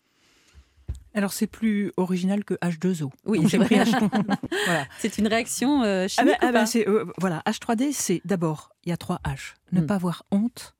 Alors 1.14 1.34
c'est 1.34 1.46
plus 1.48 1.92
original 1.98 2.44
que 2.44 2.56
H2O. 2.56 3.12
Oui, 3.26 3.48
c'est 3.48 3.60
pris 3.60 3.76
vrai. 3.76 3.86
H... 3.86 4.38
voilà. 4.66 4.88
C'est 4.98 5.20
une 5.20 5.28
réaction 5.28 5.84
euh, 5.84 6.06
Ah 6.06 6.08
chimique 6.08 6.32
ben- 6.32 6.38
ah 6.42 6.50
ou 6.50 6.52
ben, 6.54 6.68
euh, 6.88 7.06
voilà, 7.20 7.44
H3D, 7.46 7.92
c'est 7.94 8.22
d'abord, 8.26 8.72
il 8.86 8.90
y 8.90 8.92
a 8.94 8.98
trois 8.98 9.20
H. 9.24 9.54
Ne 9.72 9.82
Mm. 9.82 9.86
pas 9.86 9.96
avoir 9.96 10.24
honte 10.32 10.76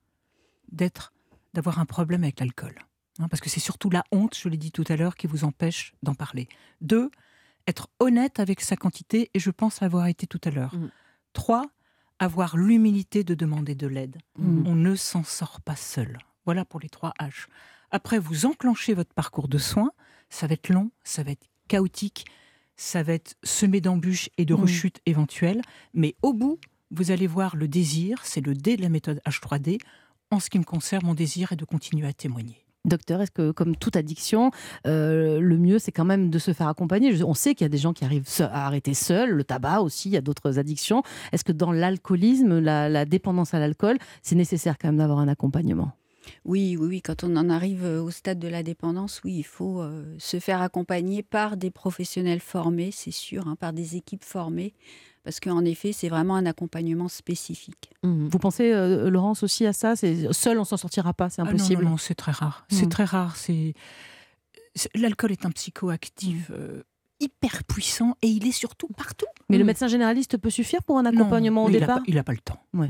d'être, 0.72 1.14
d'avoir 1.54 1.78
un 1.80 1.86
problème 1.86 2.24
avec 2.24 2.40
l'alcool. 2.40 2.74
Hein, 3.20 3.28
parce 3.30 3.40
que 3.40 3.50
c'est 3.52 3.60
surtout 3.60 3.92
la 3.92 4.04
honte, 4.12 4.36
je 4.36 4.50
l'ai 4.50 4.58
dit 4.58 4.72
tout 4.72 4.86
à 4.90 4.96
l'heure, 4.96 5.16
qui 5.16 5.28
vous 5.28 5.44
empêche 5.44 5.94
d'en 6.02 6.16
parler. 6.16 6.48
Deux, 6.82 7.12
être 7.68 7.88
honnête 8.00 8.40
avec 8.40 8.62
sa 8.62 8.76
quantité, 8.76 9.30
et 9.36 9.40
je 9.40 9.52
pense 9.52 9.80
l'avoir 9.82 10.08
été 10.08 10.26
tout 10.26 10.42
à 10.44 10.50
l'heure. 10.50 10.74
Mm. 10.76 10.90
Trois, 11.34 11.66
avoir 12.20 12.58
l'humilité 12.58 13.24
de 13.24 13.34
demander 13.34 13.76
de 13.76 13.88
l'aide. 13.88 14.18
Mm. 14.38 14.68
On 14.68 14.76
ne 14.76 14.96
s'en 14.96 15.24
sort 15.24 15.62
pas 15.62 15.76
seul. 15.76 16.18
Voilà 16.46 16.66
pour 16.66 16.80
les 16.80 16.90
trois 16.90 17.14
H. 17.20 17.48
Après, 17.92 18.20
vous 18.20 18.46
enclenchez 18.46 18.94
votre 18.94 19.14
parcours 19.14 19.48
de 19.48 19.58
soins. 19.58 19.92
Ça 20.30 20.48
va 20.48 20.54
être 20.54 20.70
long, 20.70 20.92
ça 21.04 21.24
va 21.24 21.32
être 21.32 21.48
chaotique, 21.68 22.26
ça 22.78 23.04
va 23.04 23.14
être 23.14 23.36
semé 23.44 23.82
d'embûches 23.82 24.30
et 24.38 24.46
de 24.46 24.54
Mm. 24.54 24.62
rechutes 24.62 25.00
éventuelles. 25.06 25.62
Mais 25.94 26.16
au 26.22 26.34
bout, 26.34 26.60
vous 26.90 27.12
allez 27.12 27.28
voir 27.28 27.56
le 27.56 27.68
désir, 27.68 28.20
c'est 28.24 28.42
le 28.46 28.54
D 28.54 28.78
de 28.78 28.82
la 28.82 28.90
méthode 28.90 29.22
H3D. 29.26 29.78
En 30.32 30.40
ce 30.40 30.50
qui 30.50 30.60
me 30.60 30.64
concerne, 30.64 31.06
mon 31.06 31.14
désir 31.14 31.52
est 31.52 31.58
de 31.58 31.66
continuer 31.66 32.08
à 32.08 32.14
témoigner. 32.14 32.66
Docteur, 32.84 33.22
est-ce 33.22 33.32
que, 33.32 33.52
comme 33.52 33.76
toute 33.76 33.96
addiction, 33.96 34.50
euh, 34.88 35.40
le 35.40 35.58
mieux, 35.58 35.78
c'est 35.78 35.92
quand 35.92 36.06
même 36.06 36.32
de 36.32 36.40
se 36.40 36.52
faire 36.52 36.68
accompagner? 36.68 37.24
On 37.24 37.36
sait 37.36 37.54
qu'il 37.54 37.64
y 37.64 37.66
a 37.66 37.70
des 37.70 37.78
gens 37.78 37.94
qui 37.94 38.06
arrivent 38.06 38.26
à 38.40 38.66
arrêter 38.66 38.96
seuls, 38.96 39.30
le 39.30 39.44
tabac 39.44 39.82
aussi, 39.82 40.10
il 40.10 40.14
y 40.14 40.18
a 40.18 40.22
d'autres 40.22 40.58
addictions. 40.58 41.04
Est-ce 41.32 41.44
que 41.44 41.52
dans 41.52 41.72
l'alcoolisme, 41.72 42.58
la, 42.60 43.06
dépendance 43.06 43.54
à 43.54 43.60
l'alcool, 43.60 43.98
c'est 44.24 44.36
nécessaire 44.36 44.78
quand 44.80 44.88
même 44.88 44.98
d'avoir 44.98 45.20
un 45.20 45.28
accompagnement? 45.28 45.92
Oui, 46.46 46.76
oui, 46.80 46.88
oui, 46.88 47.02
quand 47.02 47.24
on 47.24 47.36
en 47.36 47.50
arrive 47.50 47.84
euh, 47.84 48.02
au 48.02 48.10
stade 48.10 48.40
de 48.40 48.48
la 48.48 48.64
dépendance, 48.64 49.22
oui, 49.24 49.34
il 49.38 49.44
faut 49.44 49.82
euh, 49.82 50.16
se 50.18 50.40
faire 50.40 50.62
accompagner 50.62 51.24
par 51.24 51.58
des 51.58 51.72
professionnels 51.72 52.40
formés, 52.40 52.92
c'est 52.92 53.12
sûr, 53.12 53.48
hein, 53.48 53.56
par 53.56 53.74
des 53.74 53.96
équipes 53.96 54.24
formées, 54.24 54.74
parce 55.24 55.40
qu'en 55.40 55.64
effet, 55.66 55.92
c'est 55.94 56.10
vraiment 56.10 56.36
un 56.36 56.46
accompagnement 56.46 57.08
spécifique. 57.08 57.92
Vous 58.04 58.40
pensez, 58.40 58.72
euh, 58.74 59.10
Laurence, 59.10 59.44
aussi 59.44 59.66
à 59.66 59.74
ça? 59.74 59.94
Seul, 59.96 60.58
on 60.60 60.64
s'en 60.66 60.78
sortira 60.78 61.14
pas, 61.14 61.30
c'est 61.30 61.42
Ah 61.42 61.46
non, 61.46 61.52
impossible? 61.52 61.84
non, 61.84 61.92
non, 61.92 61.98
c'est 61.98 62.16
très 62.16 62.32
rare. 62.32 62.66
C'est 62.70 62.86
Mm. 62.86 62.90
très 62.90 63.04
rare. 63.06 63.36
C'est 63.36 63.74
L'alcool 64.96 65.32
est 65.34 65.46
un 65.46 65.52
psychoactif 65.52 66.50
Mm. 66.50 66.54
euh, 66.54 66.84
hyper 67.20 67.64
puissant 67.66 68.16
et 68.22 68.28
il 68.28 68.48
est 68.48 68.52
surtout 68.54 68.88
partout. 68.88 69.26
Mais 69.50 69.58
le 69.58 69.64
médecin 69.66 69.88
généraliste 69.88 70.38
peut 70.38 70.50
suffire 70.50 70.82
pour 70.84 70.98
un 70.98 71.04
Non, 71.04 71.10
accompagnement 71.12 71.66
au 71.66 71.68
mais 71.68 71.74
il 71.74 71.78
a 71.78 71.80
départ? 71.82 71.98
pas- 71.98 72.04
Il 72.08 72.16
n'a 72.16 72.24
pas, 72.24 72.32
le 72.32 72.38
temps. 72.40 72.64
Ouais. 72.74 72.90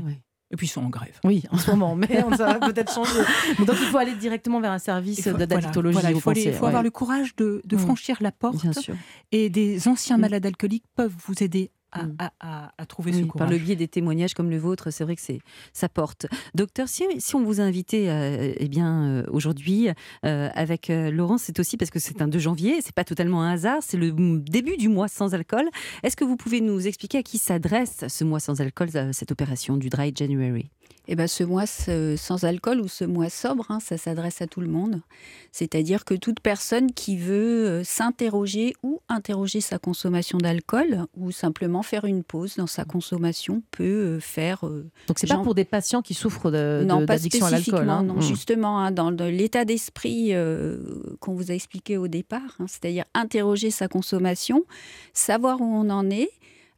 Et 0.52 0.56
puis 0.56 0.66
ils 0.66 0.70
sont 0.70 0.82
en 0.82 0.90
grève. 0.90 1.18
Oui, 1.24 1.42
en 1.50 1.58
ce 1.58 1.70
moment, 1.70 1.96
mais 1.96 2.06
on- 2.24 2.30
ça 2.36 2.56
va 2.58 2.60
peut-être 2.60 2.92
changer. 2.94 3.18
Donc 3.58 3.70
il 3.80 3.86
faut 3.88 3.98
aller 3.98 4.14
directement 4.14 4.60
vers 4.60 4.70
un 4.70 4.78
service 4.78 5.26
d'addictologie. 5.26 5.92
voilà, 5.94 6.12
il 6.12 6.20
faut, 6.20 6.30
aller- 6.30 6.40
pensez, 6.42 6.50
il 6.50 6.54
faut 6.54 6.62
ouais. 6.62 6.68
avoir 6.68 6.82
le 6.82 6.90
courage 6.90 7.34
de, 7.36 7.62
de 7.64 7.76
franchir 7.76 8.18
la 8.20 8.30
porte. 8.32 8.60
Bien 8.62 8.72
sûr. 8.72 8.94
Et 9.32 9.50
des 9.50 9.88
anciens 9.88 10.18
malades 10.18 10.46
alcooliques 10.46 10.84
peuvent 10.94 11.14
vous 11.26 11.42
aider 11.42 11.70
à, 11.92 12.02
Mm. 12.04 12.16
à- 12.18 12.32
à- 12.40 12.72
à 12.78 12.86
trouver 12.86 13.10
Oui, 13.12 13.18
ce 13.18 13.22
par 13.24 13.32
courage. 13.32 13.50
le 13.50 13.58
biais 13.58 13.76
des 13.76 13.88
témoignages 13.88 14.34
comme 14.34 14.50
le 14.50 14.58
vôtre, 14.58 14.90
c'est 14.90 15.04
vrai 15.04 15.14
que 15.16 15.22
c'est 15.22 15.40
ça 15.72 15.88
porte. 15.88 16.26
Docteur, 16.54 16.88
si, 16.88 17.04
si 17.18 17.34
on 17.36 17.42
vous 17.44 17.60
a 17.60 17.64
invité 17.64 18.10
euh, 18.10 18.52
eh 18.56 18.68
bien 18.68 19.04
euh, 19.04 19.24
aujourd'hui 19.30 19.88
euh, 20.24 20.48
avec 20.54 20.90
euh, 20.90 21.10
Laurence, 21.10 21.42
c'est 21.44 21.58
aussi 21.60 21.76
parce 21.76 21.90
que 21.90 21.98
c'est 21.98 22.22
un 22.22 22.28
2 22.28 22.38
janvier, 22.38 22.80
c'est 22.82 22.94
pas 22.94 23.04
totalement 23.04 23.42
un 23.42 23.52
hasard, 23.52 23.78
c'est 23.80 23.96
le 23.96 24.12
début 24.40 24.76
du 24.76 24.88
mois 24.88 25.08
sans 25.08 25.34
alcool. 25.34 25.68
Est-ce 26.02 26.16
que 26.16 26.24
vous 26.24 26.36
pouvez 26.36 26.60
nous 26.60 26.86
expliquer 26.86 27.18
à 27.18 27.22
qui 27.22 27.38
s'adresse 27.38 28.04
ce 28.08 28.24
mois 28.24 28.40
sans 28.40 28.60
alcool, 28.60 28.88
cette 29.12 29.30
opération 29.32 29.76
du 29.76 29.88
Dry 29.88 30.12
January? 30.16 30.70
Et 31.08 31.16
ben 31.16 31.26
ce 31.26 31.42
mois 31.42 31.66
ce- 31.66 32.14
sans 32.16 32.44
alcool 32.44 32.80
ou 32.80 32.86
ce 32.86 33.04
mois 33.04 33.28
sobre, 33.28 33.66
hein, 33.70 33.80
ça 33.80 33.98
s'adresse 33.98 34.40
à 34.40 34.46
tout 34.46 34.60
le 34.60 34.68
monde. 34.68 35.02
C'est-à-dire 35.50 36.04
que 36.04 36.14
toute 36.14 36.38
personne 36.38 36.92
qui 36.92 37.16
veut 37.16 37.66
euh, 37.68 37.84
s'interroger 37.84 38.74
ou 38.84 39.00
interroger 39.08 39.60
sa 39.60 39.78
consommation 39.78 40.38
d'alcool 40.38 41.06
ou 41.16 41.32
simplement 41.32 41.81
faire 41.82 42.04
une 42.04 42.22
pause 42.24 42.56
dans 42.56 42.66
sa 42.66 42.84
consommation 42.84 43.62
peut 43.70 43.84
euh, 43.84 44.20
faire. 44.20 44.66
euh, 44.66 44.90
Donc 45.08 45.18
c'est 45.18 45.26
pas 45.26 45.34
Jean- 45.34 45.42
pour 45.42 45.54
des 45.54 45.64
patients 45.64 46.02
qui 46.02 46.14
souffrent 46.14 46.50
de- 46.50 46.84
non, 46.86 47.00
de- 47.00 47.06
pas 47.06 47.16
d'addiction 47.16 47.46
à 47.46 47.50
l'alcool. 47.50 47.88
hein. 47.90 48.02
non. 48.02 48.14
Mm. 48.14 48.22
Justement, 48.22 48.78
hein, 48.80 48.90
dans 48.92 49.10
l'état 49.10 49.64
d'esprit 49.64 50.34
euh, 50.34 50.78
qu'on 51.20 51.34
vous 51.34 51.50
a 51.50 51.54
expliqué 51.54 51.96
au 51.96 52.08
départ, 52.08 52.56
hein, 52.58 52.66
c'est-à-dire 52.68 53.04
interroger 53.14 53.70
sa 53.70 53.88
consommation, 53.88 54.64
savoir 55.12 55.60
où 55.60 55.64
on 55.64 55.90
en 55.90 56.08
est, 56.10 56.30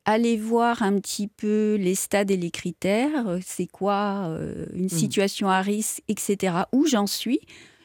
aller 0.07 0.37
voir 0.37 0.83
un 0.83 0.99
petit 1.01 1.29
peu 1.29 1.77
les 1.81 1.95
stades 1.95 2.31
et 2.31 2.37
les 2.37 2.51
critères, 2.51 3.39
c'est 3.45 3.67
quoi 3.67 4.27
euh, 4.29 4.67
une 4.75 4.91
situation 4.91 5.49
à 5.49 5.63
risque, 5.63 6.03
etc., 6.09 6.55
où 6.73 6.87
j'en 6.87 7.07
suis. 7.07 7.41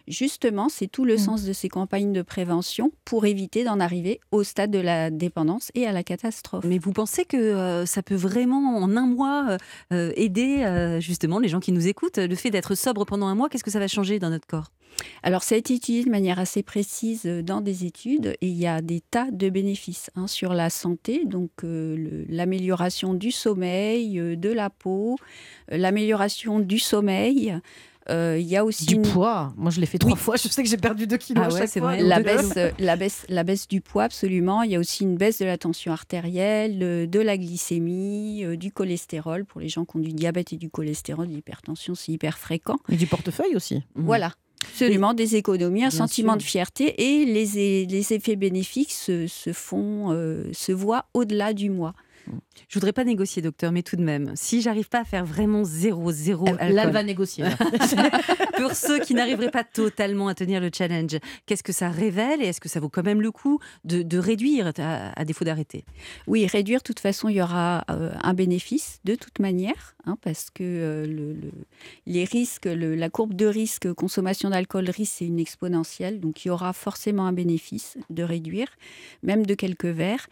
Justement, 0.10 0.67
c'est 0.69 0.88
tout 0.88 1.06
le 1.06 1.15
Mm. 1.15 1.19
sens 1.19 1.43
de 1.45 1.54
ces 1.54 1.69
campagnes 1.69 2.12
de 2.12 2.22
prévention 2.24 2.91
pour 3.06 3.26
éviter 3.26 3.63
d'en 3.63 3.80
arriver 3.80 4.19
au 4.32 4.43
stade 4.43 4.72
de 4.72 4.80
la 4.80 5.12
dépendance 5.12 5.72
et 5.76 5.86
à 5.86 5.91
la 5.91 6.04
catastrophe. 6.04 6.65
Mais 6.65 6.80
vous 6.80 6.91
pensez 6.91 7.26
que 7.26 7.38
euh, 7.38 7.86
ça 7.86 8.02
peut 8.02 8.15
vraiment 8.15 8.78
en 8.78 8.98
un 8.98 9.06
mois 9.06 9.45
euh, 9.50 9.58
euh, 9.93 10.12
aider 10.15 10.63
euh, 10.63 11.00
justement 11.00 11.39
les 11.39 11.48
gens 11.48 11.60
qui 11.60 11.72
nous 11.72 11.88
écoutent 11.88 12.17
Le 12.17 12.36
fait 12.36 12.50
d'être 12.50 12.76
sobre 12.76 13.06
pendant 13.06 13.28
un 13.28 13.36
mois, 13.36 13.50
qu'est-ce 13.50 13.63
que 13.63 13.72
ça 13.72 13.80
va 13.80 13.88
changer 13.88 14.19
dans 14.19 14.30
notre 14.32 14.48
corps? 14.48 14.72
Alors, 15.22 15.43
ça 15.43 15.56
a 15.56 15.58
été 15.60 15.76
étudié 15.76 16.04
de 16.04 16.10
manière 16.10 16.39
assez 16.39 16.63
précise 16.63 17.24
dans 17.26 17.62
des 17.62 17.86
études 17.86 18.36
et 18.41 18.48
il 18.48 18.58
y 18.58 18.65
a 18.67 18.82
des 18.82 19.02
tas 19.02 19.30
de 19.32 19.50
bénéfices 19.50 20.10
hein, 20.15 20.26
sur 20.28 20.54
la 20.54 20.69
santé, 20.72 21.26
donc 21.26 21.52
euh, 21.63 22.26
l'amélioration 22.28 23.13
du 23.13 23.32
sommeil, 23.32 24.19
euh, 24.19 24.36
de 24.36 24.50
la 24.50 24.69
peau, 24.72 25.17
euh, 25.72 25.78
l'amélioration 25.78 26.60
du 26.60 26.80
sommeil. 26.80 27.56
Euh, 28.10 28.38
il 28.39 28.48
y 28.48 28.58
a 28.58 28.65
aussi 28.65 28.86
Du 28.86 28.95
une- 28.95 29.02
poids. 29.04 29.54
Moi, 29.56 29.72
je 29.72 29.80
l'ai 29.80 29.86
fait 29.86 29.98
trois 30.00 30.15
fois. 30.15 30.36
Je 30.36 30.48
sais 30.48 30.63
que 30.63 30.69
j'ai 30.69 30.78
perdu 30.78 31.06
deux 31.08 31.17
kilos 31.17 31.43
Ah 31.45 31.50
à 31.50 31.54
ouais, 31.54 31.60
chaque 31.60 31.69
c'est 31.69 31.80
fois. 31.80 31.89
vrai. 31.93 32.02
la 32.02 32.19
baisse, 32.22 32.54
euh, 32.58 32.72
la, 32.80 32.95
baisse, 32.95 33.26
la 33.30 33.43
baisse 33.43 33.67
du 33.67 33.82
poids, 33.82 34.06
absolument. 34.06 34.63
Il 34.63 34.72
y 34.72 34.76
a 34.76 34.80
aussi 34.80 35.04
une 35.04 35.15
baisse 35.15 35.39
de 35.39 35.45
la 35.45 35.58
tension 35.58 35.91
artérielle, 35.91 36.80
de 37.10 37.19
la 37.19 37.38
glycémie, 37.38 38.43
euh, 38.45 38.58
du 38.58 38.72
cholestérol. 38.72 39.45
Pour 39.45 39.62
les 39.62 39.69
gens 39.69 39.86
qui 39.86 39.98
ont 39.98 40.00
du 40.00 40.13
diabète 40.13 40.54
et 40.54 40.58
du 40.58 40.69
cholestérol, 40.69 41.28
l'hypertension, 41.28 41.95
c'est 41.95 42.12
hyper 42.12 42.38
fréquent. 42.38 42.78
Et 42.89 42.95
du 42.95 43.06
portefeuille 43.08 43.56
aussi. 43.56 43.84
Voilà. 43.95 44.34
Absolument, 44.74 45.13
des 45.13 45.38
économies, 45.38 45.84
un 45.86 45.88
Bien 45.88 45.98
sentiment 46.00 46.34
sûr. 46.34 46.38
de 46.39 46.43
fierté 46.43 47.02
et 47.22 47.24
les, 47.26 47.86
les 47.86 48.13
effets 48.13 48.36
bénéfiques 48.36 48.91
se, 48.91 49.26
se 49.28 49.54
font, 49.54 50.12
euh, 50.12 50.50
se 50.52 50.74
voient 50.74 51.06
au-delà 51.13 51.54
du 51.54 51.69
mois. 51.69 51.93
Je 52.67 52.75
voudrais 52.75 52.93
pas 52.93 53.03
négocier, 53.03 53.41
docteur, 53.41 53.71
mais 53.71 53.81
tout 53.83 53.95
de 53.95 54.03
même, 54.03 54.31
si 54.35 54.61
j'arrive 54.61 54.89
pas 54.89 54.99
à 55.01 55.03
faire 55.05 55.25
vraiment 55.25 55.63
zéro, 55.63 56.11
zéro 56.11 56.45
Là, 56.45 56.55
elle 56.59 56.77
alcool, 56.79 56.93
va 56.93 57.03
négocier. 57.03 57.43
là. 57.45 57.55
pour 58.57 58.73
ceux 58.73 58.99
qui 58.99 59.13
n'arriveraient 59.13 59.51
pas 59.51 59.63
totalement 59.63 60.27
à 60.27 60.35
tenir 60.35 60.59
le 60.61 60.69
challenge, 60.75 61.17
qu'est-ce 61.45 61.63
que 61.63 61.71
ça 61.73 61.89
révèle 61.89 62.41
et 62.41 62.45
est-ce 62.45 62.61
que 62.61 62.69
ça 62.69 62.79
vaut 62.79 62.89
quand 62.89 63.03
même 63.03 63.21
le 63.21 63.31
coup 63.31 63.59
de, 63.85 64.01
de 64.03 64.17
réduire 64.17 64.71
à, 64.77 65.19
à 65.19 65.25
défaut 65.25 65.45
d'arrêter? 65.45 65.85
Oui, 66.27 66.45
réduire, 66.45 66.79
de 66.79 66.83
toute 66.83 66.99
façon, 66.99 67.29
il 67.29 67.35
y 67.37 67.41
aura 67.41 67.83
euh, 67.89 68.11
un 68.21 68.33
bénéfice 68.33 68.99
de 69.05 69.15
toute 69.15 69.39
manière, 69.39 69.95
hein, 70.05 70.17
parce 70.21 70.49
que 70.49 70.63
euh, 70.63 71.05
le- 71.07 71.33
le- 71.33 71.51
les 72.05 72.23
risques, 72.25 72.65
le- 72.65 72.95
la 72.95 73.09
courbe 73.09 73.33
de 73.33 73.45
risque 73.45 73.91
consommation 73.93 74.49
d'alcool, 74.49 74.89
risque, 74.89 75.13
c'est 75.17 75.25
une 75.25 75.39
exponentielle, 75.39 76.19
donc 76.19 76.45
il 76.45 76.49
y 76.49 76.51
aura 76.51 76.73
forcément 76.73 77.25
un 77.25 77.33
bénéfice 77.33 77.97
de 78.09 78.23
réduire, 78.23 78.67
même 79.23 79.45
de 79.45 79.53
quelques 79.55 79.85
verres. 79.85 80.27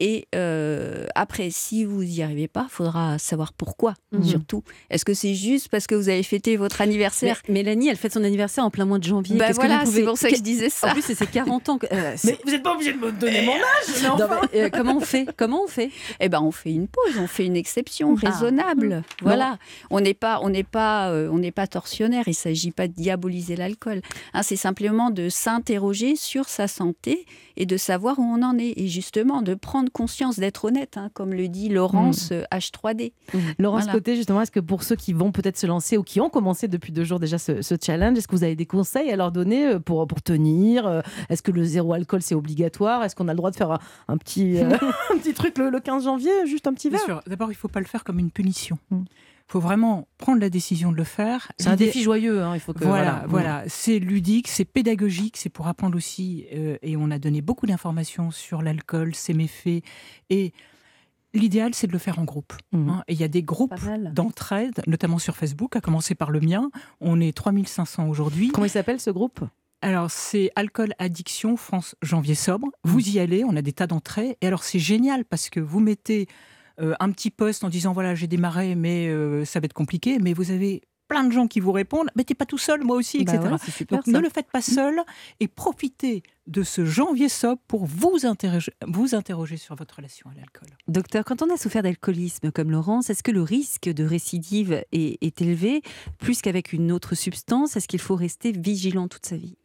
Et 0.00 0.26
euh, 0.34 1.06
après, 1.14 1.50
si 1.50 1.84
vous 1.84 2.02
n'y 2.02 2.22
arrivez 2.22 2.48
pas, 2.48 2.66
il 2.68 2.72
faudra 2.72 3.18
savoir 3.18 3.52
pourquoi, 3.52 3.94
Mhm. 4.12 4.24
surtout. 4.24 4.64
Est-ce 4.90 5.04
que 5.04 5.14
c'est 5.14 5.34
juste 5.34 5.68
parce 5.68 5.86
que 5.86 5.94
vous 5.94 6.08
avez 6.08 6.22
fêté 6.24 6.56
votre 6.56 6.80
anniversaire? 6.80 7.40
Mais 7.48 7.54
Mélanie, 7.62 7.88
elle 7.88 7.96
fête 7.96 8.12
son 8.14 8.24
anniversaire 8.24 8.64
en 8.64 8.70
plein 8.70 8.84
mois 8.84 8.98
de 8.98 9.04
janvier. 9.04 9.36
Bah 9.36 9.52
voilà, 9.54 9.80
pouvez- 9.84 10.00
c'est 10.00 10.04
pour 10.06 10.18
ça 10.18 10.28
que 10.30 10.36
je 10.36 10.42
disais 10.42 10.70
ça. 10.70 10.88
En 10.88 10.92
plus, 10.92 11.02
c'est 11.02 11.14
ses 11.14 11.26
40 11.26 11.68
ans. 11.68 11.78
que- 11.78 11.86
euh, 11.92 12.14
c'est- 12.16 12.38
vous 12.44 12.50
n'êtes 12.50 12.62
pas 12.64 12.74
obligé 12.74 12.92
de 12.92 12.98
me 12.98 13.12
donner 13.12 13.42
mon 13.42 13.52
âge. 13.52 13.60
mais 14.02 14.08
Non, 14.08 14.16
mais, 14.52 14.60
euh, 14.60 14.70
comment 14.70 14.96
on 14.96 15.00
fait? 15.00 15.26
Comment 15.36 15.64
on 15.64 15.68
fait? 15.68 15.90
Eh 16.20 16.28
ben, 16.28 16.40
on 16.42 16.50
fait 16.50 16.72
une 16.72 16.88
pause, 16.88 17.18
on 17.18 17.26
fait 17.28 17.46
une 17.46 17.56
exception 17.56 18.16
Ah. 18.22 18.28
raisonnable. 18.28 19.02
Voilà. 19.22 19.58
On 19.90 20.00
n'est 20.00 20.14
pas, 20.14 20.40
on 20.42 20.48
n'est 20.50 20.64
pas, 20.64 21.10
euh, 21.10 21.28
on 21.30 21.38
n'est 21.38 21.52
pas 21.52 21.66
tortionnaire. 21.68 22.24
Il 22.26 22.34
s'agit 22.34 22.72
pas 22.72 22.88
de 22.88 22.92
diaboliser 22.92 23.54
l'alcool. 23.56 24.00
Hein, 24.34 24.42
c'est 24.42 24.56
simplement 24.56 25.10
de 25.10 25.28
s'interroger 25.28 26.16
sur 26.16 26.48
sa 26.48 26.66
santé 26.68 27.26
et 27.56 27.66
de 27.66 27.76
savoir 27.76 28.18
où 28.18 28.22
on 28.22 28.42
en 28.42 28.58
est. 28.58 28.72
Et 28.76 28.88
justement, 28.88 29.42
de 29.42 29.54
prendre 29.54 29.81
conscience, 29.90 30.38
d'être 30.38 30.64
honnête, 30.64 30.96
hein, 30.96 31.10
comme 31.14 31.32
le 31.32 31.48
dit 31.48 31.68
Laurence 31.68 32.30
euh, 32.32 32.44
H3D. 32.52 33.12
Laurence 33.58 33.82
Voilà. 33.84 33.92
Côté, 33.98 34.16
justement, 34.16 34.40
est-ce 34.40 34.50
que 34.50 34.60
pour 34.60 34.82
ceux 34.82 34.96
qui 34.96 35.12
vont 35.12 35.32
peut-être 35.32 35.58
se 35.58 35.66
lancer 35.66 35.96
ou 35.96 36.02
qui 36.02 36.20
ont 36.20 36.28
commencé 36.30 36.68
depuis 36.68 36.92
deux 36.92 37.04
jours 37.04 37.18
déjà 37.20 37.38
ce, 37.38 37.62
ce 37.62 37.74
challenge, 37.80 38.18
est-ce 38.18 38.28
que 38.28 38.36
vous 38.36 38.44
avez 38.44 38.56
des 38.56 38.66
conseils 38.66 39.10
à 39.10 39.16
leur 39.16 39.32
donner 39.32 39.66
euh, 39.66 39.78
pour, 39.78 40.06
pour 40.06 40.22
tenir 40.22 40.86
Euh, 40.86 41.00
Est-ce 41.28 41.42
que 41.42 41.50
le 41.50 41.64
zéro 41.64 41.92
alcool 41.92 42.22
c'est 42.22 42.34
obligatoire 42.34 43.02
Est-ce 43.04 43.14
qu'on 43.16 43.28
a 43.28 43.32
le 43.32 43.36
droit 43.36 43.50
de 43.50 43.56
faire 43.56 43.70
un, 43.72 43.78
un 44.08 44.16
petit, 44.16 44.58
euh, 44.58 44.70
un 45.12 45.18
petit 45.18 45.34
truc 45.34 45.58
le, 45.58 45.70
le 45.70 45.80
15 45.80 46.04
janvier, 46.04 46.32
juste 46.46 46.66
un 46.66 46.74
petit 46.74 46.88
Bien 46.88 46.98
verre? 46.98 47.06
sûr. 47.06 47.20
D'abord, 47.26 47.48
il 47.48 47.54
ne 47.54 47.58
faut 47.58 47.68
pas 47.68 47.80
le 47.80 47.86
faire 47.86 48.04
comme 48.04 48.18
une 48.18 48.30
punition. 48.30 48.78
Mm. 48.90 49.02
Faut 49.46 49.60
vraiment 49.60 50.08
prendre 50.18 50.40
la 50.40 50.50
décision 50.50 50.92
de 50.92 50.96
le 50.96 51.04
faire. 51.04 51.52
C'est 51.58 51.68
un 51.68 51.76
défi 51.76 52.02
joyeux, 52.02 52.42
hein, 52.42 52.54
il 52.54 52.60
faut 52.60 52.72
que. 52.72 52.84
Voilà, 52.84 53.24
voilà, 53.28 53.64
c'est 53.66 53.98
ludique, 53.98 54.48
c'est 54.48 54.64
pédagogique, 54.64 55.36
c'est 55.36 55.50
pour 55.50 55.66
apprendre 55.66 55.96
aussi. 55.96 56.46
euh, 56.54 56.76
et 56.82 56.96
on 56.96 57.10
a 57.10 57.18
donné 57.18 57.42
beaucoup 57.42 57.66
d'informations 57.66 58.30
sur 58.30 58.62
l'alcool, 58.62 59.14
ses 59.14 59.34
méfaits. 59.34 59.82
Et 60.30 60.52
l'idéal, 61.34 61.74
c'est 61.74 61.86
de 61.86 61.92
le 61.92 61.98
faire 61.98 62.18
en 62.18 62.24
groupe. 62.24 62.52
Mhm. 62.72 62.88
hein. 62.88 63.04
Et 63.08 63.14
il 63.14 63.20
y 63.20 63.24
a 63.24 63.28
des 63.28 63.42
groupes 63.42 63.74
d'entraide, 64.12 64.80
notamment 64.86 65.18
sur 65.18 65.36
Facebook, 65.36 65.76
à 65.76 65.80
commencer 65.80 66.14
par 66.14 66.30
le 66.30 66.40
mien. 66.40 66.70
On 67.00 67.20
est 67.20 67.36
3500 67.36 68.08
aujourd'hui. 68.08 68.48
Comment 68.48 68.66
il 68.66 68.70
s'appelle 68.70 69.00
ce 69.00 69.10
groupe? 69.10 69.40
Alors, 69.84 70.10
c'est 70.12 70.52
Alcool 70.54 70.94
Addiction 71.00 71.56
France 71.56 71.96
Janvier 72.02 72.36
Sobre. 72.36 72.68
Vous 72.84 73.00
y 73.08 73.18
allez, 73.18 73.44
on 73.44 73.56
a 73.56 73.62
des 73.62 73.72
tas 73.72 73.88
d'entrées. 73.88 74.38
Et 74.40 74.46
alors, 74.46 74.62
c'est 74.62 74.78
génial 74.78 75.24
parce 75.24 75.50
que 75.50 75.58
vous 75.58 75.80
mettez 75.80 76.28
euh, 76.80 76.94
un 77.00 77.10
petit 77.12 77.30
post 77.30 77.64
en 77.64 77.68
disant 77.68 77.92
voilà, 77.92 78.14
j'ai 78.14 78.26
démarré, 78.26 78.74
mais 78.74 79.08
euh, 79.08 79.44
ça 79.44 79.60
va 79.60 79.64
être 79.66 79.72
compliqué. 79.72 80.18
Mais 80.20 80.32
vous 80.32 80.50
avez 80.50 80.82
plein 81.08 81.24
de 81.24 81.32
gens 81.32 81.46
qui 81.46 81.60
vous 81.60 81.72
répondent 81.72 82.08
mais 82.16 82.24
t'es 82.24 82.34
pas 82.34 82.46
tout 82.46 82.56
seul, 82.56 82.82
moi 82.84 82.96
aussi, 82.96 83.22
Bah 83.24 83.34
etc. 83.34 83.54
super, 83.70 83.98
Donc, 83.98 84.06
ça. 84.06 84.12
ne 84.12 84.18
le 84.18 84.30
faites 84.30 84.50
pas 84.50 84.62
seul 84.62 85.02
et 85.40 85.48
profitez 85.48 86.22
de 86.46 86.62
ce 86.62 86.86
janvier 86.86 87.28
sobre 87.28 87.60
pour 87.68 87.84
vous 87.84 88.24
interroger, 88.24 88.72
vous 88.86 89.14
interroger 89.14 89.58
sur 89.58 89.74
votre 89.74 89.96
relation 89.96 90.30
à 90.30 90.34
l'alcool. 90.34 90.68
Docteur, 90.88 91.24
quand 91.26 91.42
on 91.42 91.52
a 91.52 91.58
souffert 91.58 91.82
d'alcoolisme 91.82 92.50
comme 92.50 92.70
Laurence, 92.70 93.10
est-ce 93.10 93.22
que 93.22 93.30
le 93.30 93.42
risque 93.42 93.90
de 93.90 94.04
récidive 94.04 94.82
est, 94.92 95.18
est 95.22 95.42
élevé 95.42 95.82
plus 96.18 96.40
qu'avec 96.40 96.72
une 96.72 96.90
autre 96.90 97.14
substance? 97.14 97.76
Est-ce 97.76 97.88
qu'il 97.88 98.00
faut 98.00 98.16
rester 98.16 98.52
vigilant 98.52 99.06
toute 99.06 99.26
sa 99.26 99.36
vie? 99.36 99.56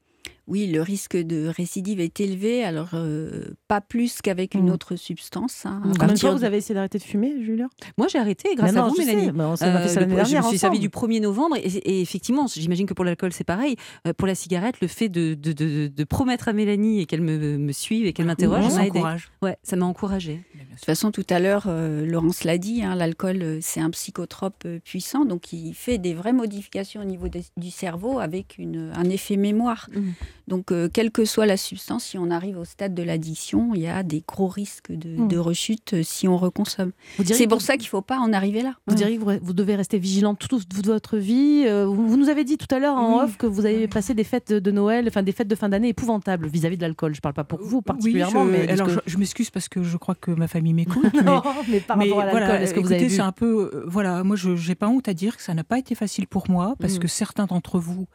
Oui, 0.48 0.68
le 0.68 0.82
risque 0.82 1.18
de 1.18 1.48
récidive 1.48 2.00
est 2.00 2.22
élevé, 2.22 2.64
alors 2.64 2.92
euh, 2.94 3.50
pas 3.68 3.82
plus 3.82 4.22
qu'avec 4.22 4.54
une 4.56 4.68
Mm. 4.68 4.72
autre 4.72 4.96
substance. 4.96 5.66
hein. 5.66 5.80
À 5.80 5.82
Combien 5.82 5.92
de 5.94 5.98
partir 5.98 6.20
fois 6.22 6.32
vous 6.36 6.40
de- 6.40 6.46
avez 6.46 6.58
essayé 6.58 6.74
d'arrêter 6.74 6.98
de 7.00 7.04
fumer, 7.04 7.34
Julien? 7.44 7.68
Moi, 7.98 8.08
j'ai 8.08 8.18
arrêté 8.18 8.56
grâce 8.56 8.70
à 8.70 8.74
non, 8.82 8.88
vous, 8.88 8.98
Mélanie. 8.98 9.32
mais 9.34 9.44
on 9.44 9.56
ça 9.58 9.66
Euh, 9.68 9.74
l'année 9.74 10.16
le- 10.16 10.24
je 10.26 10.38
me 10.38 10.42
suis 10.44 10.58
servi 10.58 10.80
du 10.80 10.90
1er 10.90 11.20
novembre 11.20 11.58
et, 11.58 11.68
et 11.68 12.02
effectivement, 12.02 12.48
j'imagine 12.48 12.86
que 12.86 12.94
pour 12.94 13.04
l'alcool, 13.04 13.34
c'est 13.34 13.44
pareil. 13.44 13.76
Euh, 14.08 14.14
pour 14.14 14.26
la 14.28 14.36
cigarette, 14.36 14.76
le 14.82 14.88
fait 14.88 15.10
de, 15.10 15.34
de- 15.34 15.52
de- 15.52 15.88
de 15.94 16.04
promettre 16.06 16.48
à 16.48 16.54
Mélanie 16.54 17.02
et 17.02 17.06
qu'elle 17.06 17.22
me, 17.22 17.58
me 17.58 17.72
suive 17.74 18.06
et 18.06 18.14
qu'elle 18.14 18.26
m'interroge, 18.26 18.70
ça 18.70 18.78
m'a 18.78 18.88
aidé. 18.88 19.02
Ouais, 19.42 19.58
ça 19.64 19.76
m'a 19.76 19.86
encouragé. 19.86 20.36
De 20.56 20.76
toute 20.76 20.86
façon, 20.86 21.12
tout 21.12 21.26
à 21.30 21.40
l'heure, 21.40 21.66
euh, 21.68 22.06
Laurence 22.06 22.44
l'a 22.46 22.58
dit, 22.58 22.84
hein, 22.84 22.96
l'alcool, 22.96 23.58
c'est 23.62 23.82
un 23.82 23.90
psychotrope 23.90 24.66
puissant, 24.86 25.26
donc 25.26 25.52
il 25.52 25.74
fait 25.74 25.98
des 25.98 26.14
vraies 26.14 26.32
modifications 26.34 27.02
au 27.02 27.06
niveau 27.06 27.28
du 27.58 27.70
cerveau 27.72 28.20
avec 28.20 28.56
une, 28.58 28.92
un 28.96 29.10
effet 29.10 29.36
mémoire. 29.36 29.90
Mhm. 29.94 30.14
Donc, 30.48 30.72
euh, 30.72 30.88
quelle 30.92 31.12
que 31.12 31.26
soit 31.26 31.46
la 31.46 31.58
substance, 31.58 32.06
si 32.06 32.18
on 32.18 32.32
arrive 32.32 32.58
au 32.58 32.64
stade 32.64 32.94
de 32.96 33.04
l'addiction, 33.04 33.72
il 33.76 33.82
y 33.82 33.88
a 33.88 34.02
des 34.02 34.24
gros 34.26 34.48
risques 34.48 34.92
de, 34.94 35.28
de 35.28 35.38
rechute 35.38 35.94
euh, 35.94 36.04
si 36.04 36.26
on 36.28 36.38
reconsomme. 36.38 36.92
Vous 37.18 37.26
C'est 37.26 37.48
pour 37.48 37.58
vous- 37.58 37.64
ça 37.66 37.74
qu'il 37.74 37.84
ne 37.84 37.90
faut 37.90 38.02
pas 38.02 38.18
en 38.18 38.32
arriver 38.32 38.62
là. 38.62 38.76
Vous 38.88 38.96
diriez 38.96 39.18
que 39.18 39.24
vous, 39.24 39.32
vous 39.42 39.52
devez 39.54 39.76
rester 39.76 40.00
vigilant 40.00 40.36
toute, 40.36 40.70
toute 40.70 40.86
votre 40.86 41.18
vie. 41.18 41.64
Euh, 41.68 41.86
Vous, 41.86 42.08
vous 42.08 42.16
nous 42.16 42.30
avez 42.30 42.46
dit 42.46 42.58
tout 42.58 42.74
à 42.74 42.80
l'heure 42.80 42.96
en 42.96 43.18
Oui. 43.18 43.24
off 43.26 43.38
que 43.38 43.46
vous 43.46 43.66
avez 43.66 43.90
passé 43.90 44.14
des 44.14 44.24
fêtes 44.24 44.54
de 44.54 44.72
Noël, 44.72 45.06
enfin 45.10 45.22
des 45.22 45.34
fêtes 45.34 45.50
de 45.50 45.56
fin 45.56 45.68
d'année 45.68 45.90
épouvantables 45.90 46.48
vis-à-vis 46.48 46.78
de 46.78 46.82
l'alcool. 46.84 47.14
Je 47.14 47.20
parle 47.20 47.36
pas 47.36 47.44
pour 47.44 47.60
vous 47.62 47.82
particulièrement, 47.82 48.44
Oui, 48.44 48.52
je, 48.54 48.58
mais 48.66 48.70
alors 48.72 48.88
que- 48.88 48.94
je, 48.94 49.00
je 49.06 49.18
m'excuse 49.18 49.50
parce 49.50 49.68
que 49.68 49.84
je 49.84 49.98
crois 49.98 50.16
que 50.16 50.32
ma 50.32 50.48
famille 50.48 50.74
m'écoute. 50.74 51.04
mais- 51.14 51.22
non, 51.24 51.42
mais 51.70 51.80
par 51.82 51.98
Mais 51.98 52.06
rapport 52.06 52.22
à 52.22 52.26
l'alcool, 52.26 52.44
voilà, 52.46 52.62
est-ce 52.62 52.74
que 52.74 52.80
vous 52.80 52.86
écoutez, 52.86 52.96
avez 52.96 53.08
vu 53.08 53.16
c'est 53.16 53.22
un 53.22 53.34
peu, 53.34 53.84
voilà, 53.86 54.24
moi 54.24 54.38
je 54.38 54.52
n'ai 54.52 54.76
pas 54.76 54.88
honte 54.88 55.10
à 55.10 55.14
dire 55.14 55.36
que 55.36 55.44
ça 55.44 55.54
n'a 55.54 55.66
pas 55.66 55.78
été 55.78 55.94
facile 55.94 56.26
pour 56.26 56.50
moi 56.50 56.76
parce 56.80 56.94
Mhm. 56.94 57.00
que 57.00 57.08
certains 57.10 57.46
d'entre 57.48 57.80
vous 57.80 58.08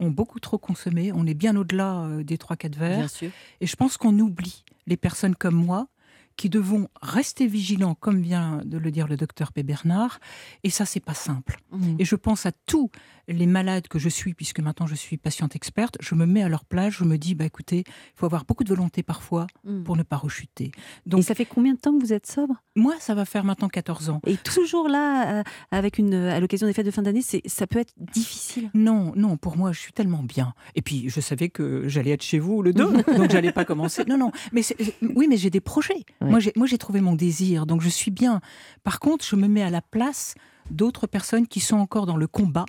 ont 0.00 0.10
beaucoup 0.10 0.40
trop 0.40 0.58
consommé. 0.58 1.12
On 1.12 1.26
est 1.26 1.34
bien 1.34 1.56
au-delà 1.56 2.04
euh, 2.04 2.24
des 2.24 2.38
trois 2.38 2.56
quatre 2.56 2.76
verres. 2.76 2.98
Bien 2.98 3.08
sûr. 3.08 3.30
Et 3.60 3.66
je 3.66 3.76
pense 3.76 3.96
qu'on 3.96 4.18
oublie 4.18 4.64
les 4.86 4.96
personnes 4.96 5.34
comme 5.34 5.54
moi 5.54 5.88
qui 6.36 6.48
devons 6.48 6.88
rester 7.00 7.46
vigilants, 7.46 7.94
comme 7.94 8.20
vient 8.20 8.60
de 8.64 8.76
le 8.76 8.90
dire 8.90 9.06
le 9.06 9.16
docteur 9.16 9.52
P. 9.52 9.62
Bernard. 9.62 10.18
Et 10.64 10.70
ça, 10.70 10.84
c'est 10.84 11.00
pas 11.00 11.14
simple. 11.14 11.60
Mhm. 11.70 11.96
Et 11.98 12.04
je 12.04 12.16
pense 12.16 12.44
à 12.46 12.52
tous 12.52 12.90
les 13.28 13.46
malades 13.46 13.88
que 13.88 13.98
je 13.98 14.08
suis, 14.08 14.34
puisque 14.34 14.60
maintenant 14.60 14.86
je 14.86 14.94
suis 14.94 15.16
patiente 15.16 15.56
experte. 15.56 15.96
Je 16.00 16.14
me 16.14 16.26
mets 16.26 16.42
à 16.42 16.48
leur 16.48 16.64
place, 16.64 16.94
je 16.94 17.04
me 17.04 17.16
dis, 17.18 17.34
bah 17.34 17.44
écoutez, 17.44 17.84
il 17.86 17.92
faut 18.16 18.26
avoir 18.26 18.44
beaucoup 18.44 18.64
de 18.64 18.68
volonté 18.68 19.02
parfois 19.02 19.46
Mhm. 19.64 19.84
pour 19.84 19.96
ne 19.96 20.02
pas 20.02 20.16
rechuter. 20.16 20.66
Et 21.06 21.08
Donc, 21.10 21.24
ça 21.24 21.34
fait 21.34 21.44
combien 21.46 21.74
de 21.74 21.78
temps 21.78 21.96
que 21.96 22.00
vous 22.04 22.12
êtes 22.12 22.26
sobre? 22.26 22.54
Moi, 22.76 22.94
ça 23.00 23.14
va 23.14 23.24
faire 23.24 23.44
maintenant 23.44 23.68
14 23.68 24.10
ans. 24.10 24.20
Et 24.26 24.36
toujours 24.36 24.88
là, 24.88 25.38
euh, 25.38 25.42
avec 25.70 25.98
une, 25.98 26.14
à 26.14 26.40
l'occasion 26.40 26.66
des 26.66 26.72
fêtes 26.72 26.86
de 26.86 26.90
fin 26.90 27.02
d'année, 27.02 27.22
c'est, 27.22 27.42
ça 27.46 27.66
peut 27.66 27.78
être 27.78 27.92
difficile? 27.98 28.70
Non, 28.74 29.12
non, 29.16 29.36
pour 29.36 29.56
moi, 29.56 29.72
je 29.72 29.80
suis 29.80 29.92
tellement 29.92 30.22
bien. 30.22 30.54
Et 30.74 30.82
puis, 30.82 31.08
je 31.08 31.20
savais 31.20 31.48
que 31.48 31.88
j'allais 31.88 32.10
être 32.10 32.22
chez 32.22 32.38
vous 32.38 32.62
le 32.62 32.72
2, 32.72 32.84
donc 33.16 33.30
j'allais 33.30 33.52
pas 33.52 33.64
commencer. 33.64 34.04
Non, 34.06 34.18
non, 34.18 34.32
mais 34.52 34.62
c'est- 34.62 34.76
oui, 35.14 35.26
mais 35.28 35.36
j'ai 35.36 35.50
des 35.50 35.60
projets. 35.60 36.04
Ouais. 36.20 36.30
Moi, 36.56 36.66
j'ai 36.66 36.78
trouvé 36.78 37.00
mon 37.00 37.14
désir, 37.14 37.66
donc 37.66 37.80
je 37.80 37.88
suis 37.88 38.10
bien. 38.10 38.40
Par 38.82 39.00
contre, 39.00 39.24
je 39.24 39.36
me 39.36 39.48
mets 39.48 39.62
à 39.62 39.70
la 39.70 39.80
place 39.82 40.34
d'autres 40.70 41.06
personnes 41.06 41.46
qui 41.46 41.60
sont 41.60 41.76
encore 41.76 42.06
dans 42.06 42.16
le 42.16 42.26
combat 42.26 42.64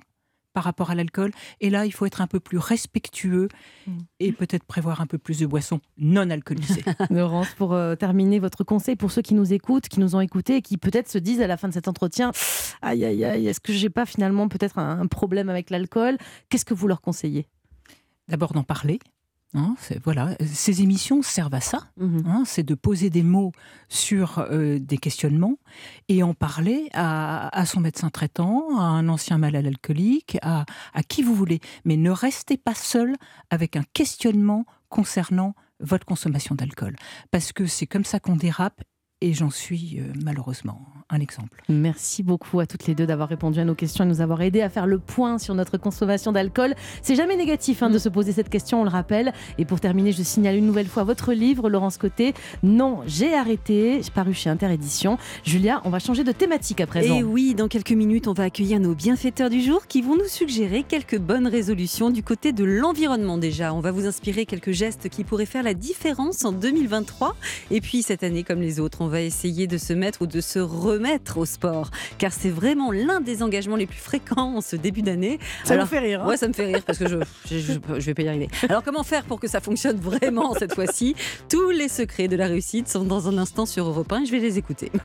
par 0.56 0.64
rapport 0.64 0.90
à 0.90 0.94
l'alcool. 0.94 1.32
Et 1.60 1.68
là, 1.68 1.84
il 1.84 1.92
faut 1.92 2.06
être 2.06 2.22
un 2.22 2.26
peu 2.26 2.40
plus 2.40 2.56
respectueux 2.56 3.48
Mm. 3.86 3.98
et 4.20 4.32
peut-être 4.32 4.64
prévoir 4.64 5.00
un 5.00 5.06
peu 5.06 5.18
plus 5.18 5.38
de 5.38 5.46
boissons 5.46 5.80
non 5.98 6.30
alcoolisées. 6.30 6.82
Laurence, 7.10 7.48
pour 7.56 7.74
euh, 7.74 7.94
terminer 7.94 8.38
votre 8.38 8.64
conseil 8.64 8.96
pour 8.96 9.10
ceux 9.10 9.22
qui 9.22 9.34
nous 9.34 9.52
écoutent, 9.52 9.88
qui 9.88 10.00
nous 10.00 10.16
ont 10.16 10.20
écoutés 10.20 10.56
et 10.56 10.62
qui 10.62 10.78
peut-être 10.78 11.08
se 11.08 11.18
disent 11.18 11.42
à 11.42 11.46
la 11.46 11.56
fin 11.56 11.68
de 11.68 11.74
cet 11.74 11.88
entretien 11.88 12.32
aïe 12.82 13.04
aïe 13.04 13.24
aïe, 13.24 13.46
est-ce 13.46 13.60
que 13.60 13.72
j'ai 13.72 13.90
pas 13.90 14.06
finalement 14.06 14.48
peut-être 14.48 14.78
un, 14.78 14.98
un 15.00 15.06
problème 15.06 15.48
avec 15.50 15.70
l'alcool? 15.70 16.16
Qu'est-ce 16.48 16.64
que 16.64 16.74
vous 16.74 16.88
leur 16.88 17.00
conseillez? 17.00 17.46
D'abord 18.28 18.54
d'en 18.54 18.64
parler. 18.64 18.98
Hein, 19.56 19.74
voilà, 20.04 20.36
ces 20.46 20.82
émissions 20.82 21.22
servent 21.22 21.54
à 21.54 21.60
ça. 21.60 21.88
Mhm. 21.96 22.22
hein, 22.26 22.42
c'est 22.46 22.62
de 22.62 22.74
poser 22.74 23.10
des 23.10 23.22
mots 23.22 23.52
sur 23.88 24.38
euh, 24.38 24.78
des 24.78 24.98
questionnements 24.98 25.56
et 26.08 26.22
en 26.22 26.34
parler 26.34 26.88
à, 26.92 27.48
à 27.58 27.66
son 27.66 27.80
médecin 27.80 28.10
traitant, 28.10 28.78
à 28.78 28.82
un 28.82 29.08
ancien 29.08 29.38
malade 29.38 29.66
alcoolique, 29.66 30.38
à, 30.42 30.64
à 30.94 31.02
qui 31.02 31.22
vous 31.22 31.34
voulez. 31.34 31.60
Mais 31.84 31.96
ne 31.96 32.10
restez 32.10 32.56
pas 32.56 32.74
seul 32.74 33.16
avec 33.50 33.76
un 33.76 33.84
questionnement 33.92 34.64
concernant 34.88 35.54
votre 35.80 36.06
consommation 36.06 36.54
d'alcool. 36.54 36.96
Parce 37.30 37.52
que 37.52 37.66
c'est 37.66 37.86
comme 37.86 38.04
ça 38.04 38.20
qu'on 38.20 38.36
dérape 38.36 38.82
et 39.22 39.32
j'en 39.32 39.50
suis 39.50 39.98
euh, 39.98 40.12
malheureusement 40.22 40.80
un 41.08 41.20
exemple. 41.20 41.62
Merci 41.68 42.22
beaucoup 42.22 42.58
à 42.58 42.66
toutes 42.66 42.86
les 42.86 42.94
deux 42.94 43.06
d'avoir 43.06 43.28
répondu 43.28 43.60
à 43.60 43.64
nos 43.64 43.76
questions 43.76 44.04
et 44.04 44.08
nous 44.08 44.20
avoir 44.20 44.42
aidé 44.42 44.60
à 44.60 44.68
faire 44.68 44.86
le 44.86 44.98
point 44.98 45.38
sur 45.38 45.54
notre 45.54 45.78
consommation 45.78 46.32
d'alcool. 46.32 46.74
C'est 47.00 47.14
jamais 47.14 47.36
négatif 47.36 47.82
hein, 47.82 47.90
de 47.90 47.98
se 47.98 48.08
poser 48.08 48.32
cette 48.32 48.48
question, 48.48 48.80
on 48.80 48.84
le 48.84 48.90
rappelle. 48.90 49.32
Et 49.58 49.64
pour 49.64 49.78
terminer, 49.78 50.12
je 50.12 50.22
signale 50.22 50.56
une 50.56 50.66
nouvelle 50.66 50.88
fois 50.88 51.04
votre 51.04 51.32
livre, 51.32 51.70
Laurence 51.70 51.96
Côté. 51.96 52.34
Non, 52.64 53.02
j'ai 53.06 53.34
arrêté, 53.34 54.00
paru 54.14 54.34
chez 54.34 54.50
Interédition. 54.50 55.16
Julia, 55.44 55.80
on 55.84 55.90
va 55.90 56.00
changer 56.00 56.24
de 56.24 56.32
thématique 56.32 56.80
à 56.80 56.86
présent. 56.86 57.14
Et 57.14 57.22
oui, 57.22 57.54
dans 57.54 57.68
quelques 57.68 57.92
minutes, 57.92 58.26
on 58.26 58.32
va 58.32 58.44
accueillir 58.44 58.80
nos 58.80 58.94
bienfaiteurs 58.94 59.48
du 59.48 59.62
jour 59.62 59.86
qui 59.86 60.02
vont 60.02 60.16
nous 60.16 60.28
suggérer 60.28 60.82
quelques 60.82 61.18
bonnes 61.18 61.46
résolutions 61.46 62.10
du 62.10 62.24
côté 62.24 62.52
de 62.52 62.64
l'environnement 62.64 63.38
déjà. 63.38 63.72
On 63.72 63.80
va 63.80 63.92
vous 63.92 64.06
inspirer 64.06 64.44
quelques 64.44 64.72
gestes 64.72 65.08
qui 65.08 65.22
pourraient 65.22 65.46
faire 65.46 65.62
la 65.62 65.74
différence 65.74 66.44
en 66.44 66.50
2023. 66.50 67.36
Et 67.70 67.80
puis 67.80 68.02
cette 68.02 68.24
année, 68.24 68.42
comme 68.42 68.60
les 68.60 68.80
autres, 68.80 69.05
on 69.06 69.08
va 69.08 69.20
essayer 69.22 69.68
de 69.68 69.78
se 69.78 69.92
mettre 69.92 70.22
ou 70.22 70.26
de 70.26 70.40
se 70.40 70.58
remettre 70.58 71.38
au 71.38 71.44
sport, 71.46 71.92
car 72.18 72.32
c'est 72.32 72.50
vraiment 72.50 72.90
l'un 72.90 73.20
des 73.20 73.44
engagements 73.44 73.76
les 73.76 73.86
plus 73.86 74.00
fréquents 74.00 74.56
en 74.56 74.60
ce 74.60 74.74
début 74.74 75.02
d'année. 75.02 75.38
Ça 75.64 75.74
Alors- 75.74 75.86
vous 75.86 75.90
fait 75.92 76.00
rire 76.00 76.24
hein 76.24 76.26
Ouais, 76.28 76.36
ça 76.36 76.48
me 76.48 76.52
fait 76.52 76.66
rire 76.66 76.82
parce 76.84 76.98
que 76.98 77.08
je, 77.08 77.18
je, 77.48 77.58
je, 77.58 77.72
je 78.00 78.06
vais 78.06 78.14
pas 78.14 78.22
y 78.22 78.28
arriver. 78.28 78.48
Alors, 78.68 78.82
comment 78.82 79.04
faire 79.04 79.22
pour 79.24 79.38
que 79.38 79.46
ça 79.46 79.60
fonctionne 79.60 79.96
vraiment 79.98 80.54
cette 80.54 80.74
fois-ci? 80.74 81.14
Tous 81.48 81.70
les 81.70 81.86
secrets 81.88 82.26
de 82.26 82.34
la 82.34 82.48
réussite 82.48 82.88
sont 82.88 83.04
dans 83.04 83.28
un 83.28 83.38
instant 83.38 83.64
sur 83.64 83.86
Europe 83.86 84.10
1 84.12 84.22
et 84.22 84.26
je 84.26 84.32
vais 84.32 84.40
les 84.40 84.58
écouter. 84.58 84.90